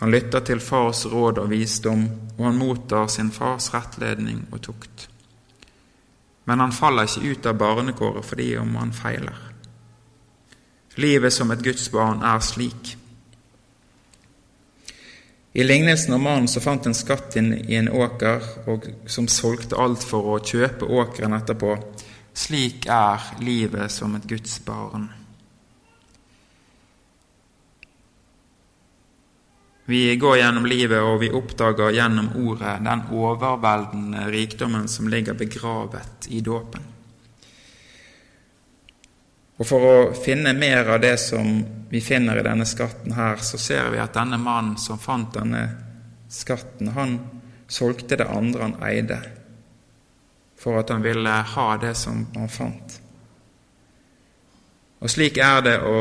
Han 0.00 0.10
lytter 0.10 0.40
til 0.40 0.62
fars 0.64 1.04
råd 1.06 1.38
og 1.42 1.50
visdom, 1.52 2.06
og 2.38 2.44
han 2.46 2.58
mottar 2.58 3.06
sin 3.12 3.30
fars 3.30 3.68
rettledning 3.74 4.46
og 4.50 4.62
tukt. 4.64 5.09
Men 6.44 6.60
han 6.60 6.72
faller 6.72 7.08
ikke 7.08 7.32
ut 7.34 7.46
av 7.46 7.58
barnekåret 7.60 8.26
fordi 8.26 8.54
om 8.58 8.74
han 8.80 8.92
feiler. 8.96 9.36
Livet 11.00 11.32
som 11.32 11.50
et 11.50 11.62
Guds 11.64 11.86
barn 11.92 12.24
er 12.26 12.40
slik. 12.44 12.96
I 15.52 15.64
lignelsen 15.64 16.14
om 16.14 16.22
mannen 16.22 16.48
som 16.48 16.62
fant 16.62 16.86
en 16.86 16.94
skatt 16.94 17.36
i 17.36 17.76
en 17.76 17.88
åker, 17.90 18.44
og 18.70 18.86
som 19.10 19.26
solgte 19.28 19.78
alt 19.78 20.04
for 20.06 20.34
å 20.34 20.42
kjøpe 20.42 20.86
åkeren 20.86 21.34
etterpå, 21.34 21.74
slik 22.34 22.86
er 22.86 23.32
livet 23.42 23.90
som 23.90 24.14
et 24.14 24.28
Guds 24.30 24.60
barn. 24.66 25.08
Vi 29.90 30.16
går 30.16 30.36
gjennom 30.38 30.66
livet, 30.70 31.00
og 31.02 31.16
vi 31.18 31.32
oppdager 31.34 31.90
gjennom 31.90 32.28
ordet 32.38 32.76
den 32.84 33.00
overveldende 33.10 34.28
rikdommen 34.30 34.84
som 34.88 35.08
ligger 35.10 35.34
begravet 35.34 36.28
i 36.30 36.38
dåpen. 36.46 36.84
Og 39.58 39.66
For 39.66 39.86
å 39.88 39.96
finne 40.14 40.52
mer 40.54 40.92
av 40.94 41.00
det 41.02 41.16
som 41.18 41.48
vi 41.90 42.00
finner 42.00 42.38
i 42.38 42.44
denne 42.46 42.68
skatten 42.70 43.16
her, 43.18 43.42
så 43.42 43.58
ser 43.58 43.90
vi 43.90 43.98
at 43.98 44.14
denne 44.14 44.38
mannen 44.38 44.78
som 44.78 45.00
fant 45.02 45.34
denne 45.34 45.64
skatten, 46.30 46.92
han 46.94 47.18
solgte 47.66 48.20
det 48.22 48.28
andre 48.30 48.68
han 48.68 48.76
eide 48.86 49.18
for 50.60 50.78
at 50.78 50.94
han 50.94 51.02
ville 51.02 51.34
ha 51.56 51.66
det 51.82 51.96
som 51.98 52.22
han 52.36 52.48
fant. 52.52 53.00
Og 55.02 55.10
slik 55.10 55.42
er 55.42 55.66
det 55.66 55.76
å 55.82 55.98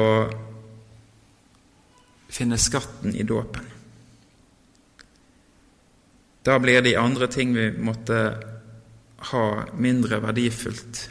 finne 2.30 2.62
skatten 2.62 3.18
i 3.18 3.26
dåpen. 3.26 3.69
Da 6.46 6.60
blir 6.60 6.82
de 6.82 6.96
andre 6.98 7.28
ting 7.28 7.54
vi 7.56 7.72
måtte 7.78 8.20
ha, 9.32 9.46
mindre 9.74 10.22
verdifullt. 10.24 11.10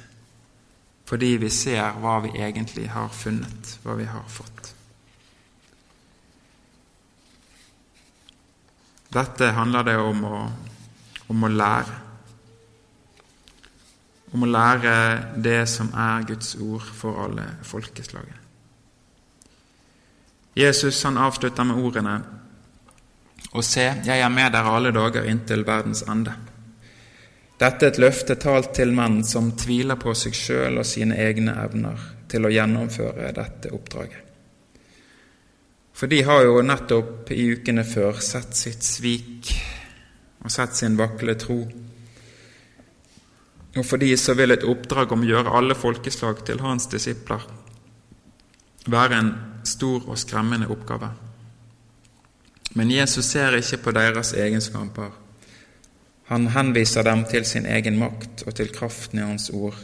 fordi 1.08 1.36
vi 1.40 1.48
ser 1.48 1.94
hva 2.02 2.18
vi 2.20 2.34
egentlig 2.36 2.90
har 2.92 3.08
funnet, 3.08 3.78
hva 3.80 3.94
vi 3.96 4.04
har 4.04 4.26
fått. 4.28 4.74
Dette 9.08 9.48
handler 9.56 9.86
det 9.88 9.96
om 9.96 10.20
å, 10.28 10.40
om 11.32 11.46
å 11.46 11.48
lære. 11.48 11.96
Om 14.36 14.44
å 14.44 14.50
lære 14.52 14.92
det 15.40 15.62
som 15.72 15.88
er 15.96 16.28
Guds 16.28 16.52
ord 16.60 16.84
for 16.84 17.24
alle 17.24 17.46
folkeslaget. 17.64 18.36
Jesus 20.58 21.00
han 21.06 21.16
avslutter 21.16 21.64
med 21.64 21.80
ordene 21.80 22.18
Og 23.56 23.64
se, 23.64 23.86
jeg 24.04 24.20
er 24.20 24.32
med 24.32 24.52
dere 24.52 24.74
alle 24.76 24.92
dager 24.92 25.28
inntil 25.28 25.64
verdens 25.66 26.04
ende. 26.08 26.34
Dette 27.58 27.86
er 27.86 27.90
et 27.90 28.00
løfte 28.02 28.36
talt 28.38 28.70
til 28.76 28.92
menn 28.94 29.22
som 29.26 29.50
tviler 29.58 29.98
på 29.98 30.12
seg 30.14 30.36
sjøl 30.36 30.78
og 30.78 30.86
sine 30.86 31.16
egne 31.18 31.56
evner 31.64 32.02
til 32.30 32.46
å 32.46 32.52
gjennomføre 32.52 33.32
dette 33.34 33.72
oppdraget. 33.74 34.24
For 35.98 36.06
de 36.06 36.20
har 36.22 36.44
jo 36.46 36.60
nettopp 36.62 37.32
i 37.34 37.48
ukene 37.56 37.82
før 37.82 38.20
sett 38.22 38.54
sitt 38.54 38.86
svik 38.86 39.50
og 40.44 40.52
sett 40.54 40.76
sin 40.78 40.94
vakle 41.00 41.34
tro. 41.34 41.58
Og 43.74 43.84
for 43.86 43.98
de 43.98 44.12
så 44.14 44.36
vil 44.38 44.54
et 44.54 44.66
oppdrag 44.66 45.10
om 45.16 45.24
å 45.24 45.30
gjøre 45.32 45.56
alle 45.58 45.74
folkeslag 45.74 46.44
til 46.46 46.62
hans 46.62 46.86
disipler 46.92 47.42
være 48.88 49.18
en 49.18 49.32
stor 49.66 50.06
og 50.06 50.18
skremmende 50.20 50.70
oppgave. 50.72 51.10
Men 52.78 52.92
Jesus 52.94 53.32
ser 53.32 53.58
ikke 53.58 53.80
på 53.82 53.94
deres 53.96 54.32
egenskaper. 54.38 55.10
Han 56.30 56.50
henviser 56.54 57.02
dem 57.02 57.24
til 57.26 57.46
sin 57.48 57.66
egen 57.66 57.98
makt 57.98 58.44
og 58.46 58.54
til 58.54 58.70
kraften 58.74 59.18
i 59.18 59.26
Hans 59.26 59.50
ord, 59.50 59.78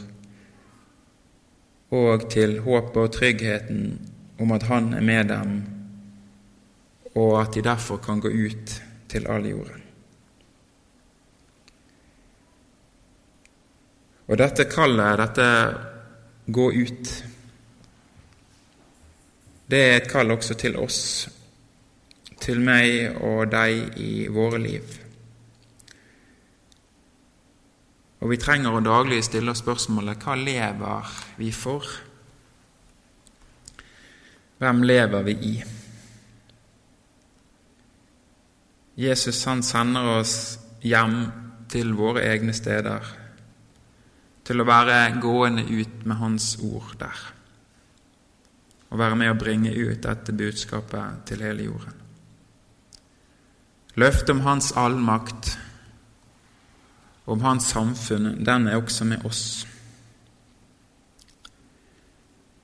og 1.91 2.27
til 2.31 2.59
håpet 2.63 3.01
og 3.01 3.13
tryggheten 3.13 3.87
om 4.39 4.51
at 4.51 4.67
Han 4.69 4.93
er 4.93 5.01
med 5.01 5.23
dem 5.31 5.55
og 7.15 7.41
at 7.41 7.53
de 7.55 7.63
derfor 7.63 7.97
kan 7.97 8.19
gå 8.19 8.29
ut 8.29 8.81
til 9.09 9.27
all 9.27 9.47
jorden. 9.47 9.81
Og 14.27 14.37
dette 14.37 14.65
kallet, 14.65 15.19
dette 15.21 15.47
gå 16.51 16.71
ut, 16.71 17.11
det 19.69 19.81
er 19.81 19.97
et 19.97 20.09
kall 20.11 20.33
også 20.33 20.57
til 20.59 20.75
oss, 20.81 21.29
til 22.45 22.61
meg 22.61 23.17
og 23.25 23.47
deg 23.49 23.97
i 24.01 24.27
våre 24.29 24.59
liv. 24.61 24.99
Og 28.21 28.31
vi 28.31 28.37
trenger 28.41 28.73
å 28.73 28.83
daglig 28.85 29.23
stille 29.25 29.53
oss 29.53 29.61
spørsmålet 29.61 30.21
hva 30.25 30.35
lever 30.39 31.15
vi 31.37 31.49
for? 31.53 31.89
Hvem 34.61 34.85
lever 34.87 35.25
vi 35.27 35.35
i? 35.49 35.55
Jesus 38.95 39.41
han 39.49 39.61
sender 39.65 40.07
oss 40.21 40.35
hjem 40.85 41.17
til 41.69 41.91
våre 41.97 42.23
egne 42.29 42.53
steder, 42.55 43.03
til 44.45 44.61
å 44.61 44.67
være 44.69 45.19
gående 45.19 45.65
ut 45.67 46.05
med 46.07 46.21
Hans 46.21 46.53
ord 46.63 46.95
der, 47.01 47.25
og 48.89 49.01
være 49.01 49.19
med 49.19 49.33
å 49.33 49.37
bringe 49.37 49.75
ut 49.75 50.01
dette 50.05 50.31
budskapet 50.31 51.25
til 51.27 51.43
hele 51.43 51.67
jorden. 51.67 52.04
Løftet 53.95 54.29
om 54.29 54.41
Hans 54.43 54.71
allmakt, 54.75 55.57
om 57.25 57.41
Hans 57.41 57.69
samfunn, 57.71 58.45
den 58.45 58.67
er 58.67 58.75
også 58.75 59.07
med 59.07 59.25
oss. 59.25 59.67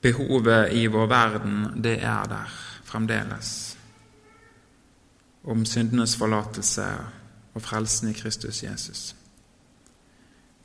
Behovet 0.01 0.73
i 0.73 0.87
vår 0.91 1.07
verden, 1.07 1.83
det 1.83 2.01
er 2.03 2.25
der 2.27 2.57
fremdeles 2.83 3.77
om 5.43 5.65
syndenes 5.65 6.13
forlatelse 6.17 6.85
og 7.53 7.61
frelsen 7.61 8.11
i 8.11 8.13
Kristus 8.13 8.63
Jesus. 8.63 9.15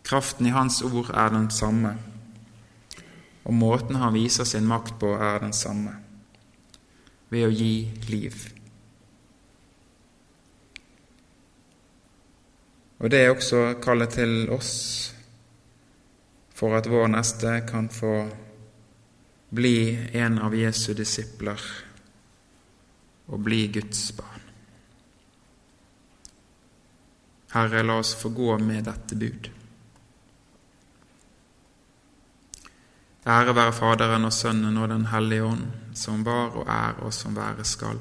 Kraften 0.04 0.46
i 0.46 0.54
Hans 0.54 0.82
ord 0.82 1.10
er 1.14 1.28
den 1.32 1.50
samme, 1.50 1.96
og 3.44 3.54
måten 3.54 3.96
han 3.96 4.14
viser 4.14 4.44
sin 4.44 4.66
makt 4.66 4.98
på, 5.00 5.14
er 5.14 5.38
den 5.42 5.52
samme 5.52 5.96
ved 7.30 7.46
å 7.46 7.54
gi 7.54 7.72
liv. 8.10 8.55
Og 12.98 13.10
det 13.12 13.20
er 13.20 13.34
også 13.34 13.62
kallet 13.82 14.16
til 14.16 14.48
oss 14.50 14.72
for 16.56 16.76
at 16.78 16.88
vår 16.88 17.10
neste 17.12 17.58
kan 17.68 17.90
få 17.92 18.14
bli 19.56 19.76
en 20.16 20.38
av 20.40 20.56
Jesu 20.56 20.94
disipler 20.96 21.60
og 23.26 23.42
bli 23.44 23.66
Guds 23.74 24.08
barn. 24.16 24.42
Herre, 27.52 27.82
la 27.82 27.98
oss 28.00 28.14
få 28.16 28.32
gå 28.36 28.56
med 28.58 28.84
dette 28.88 29.16
bud. 29.16 29.50
Ære 33.26 33.56
være 33.58 33.74
Faderen 33.74 34.28
og 34.28 34.32
Sønnen 34.32 34.76
og 34.78 34.88
Den 34.88 35.08
hellige 35.10 35.44
ånd, 35.44 35.66
som 35.94 36.22
var 36.24 36.54
og 36.54 36.70
er 36.70 37.02
og 37.02 37.12
som 37.14 37.34
være 37.36 37.64
skal, 37.66 37.98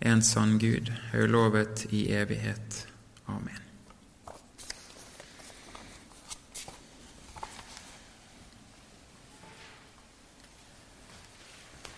en 0.00 0.22
sann 0.22 0.58
Gud, 0.60 0.92
høylovet 1.12 1.86
i 1.90 2.10
evighet. 2.12 2.86
Amen. 3.26 3.69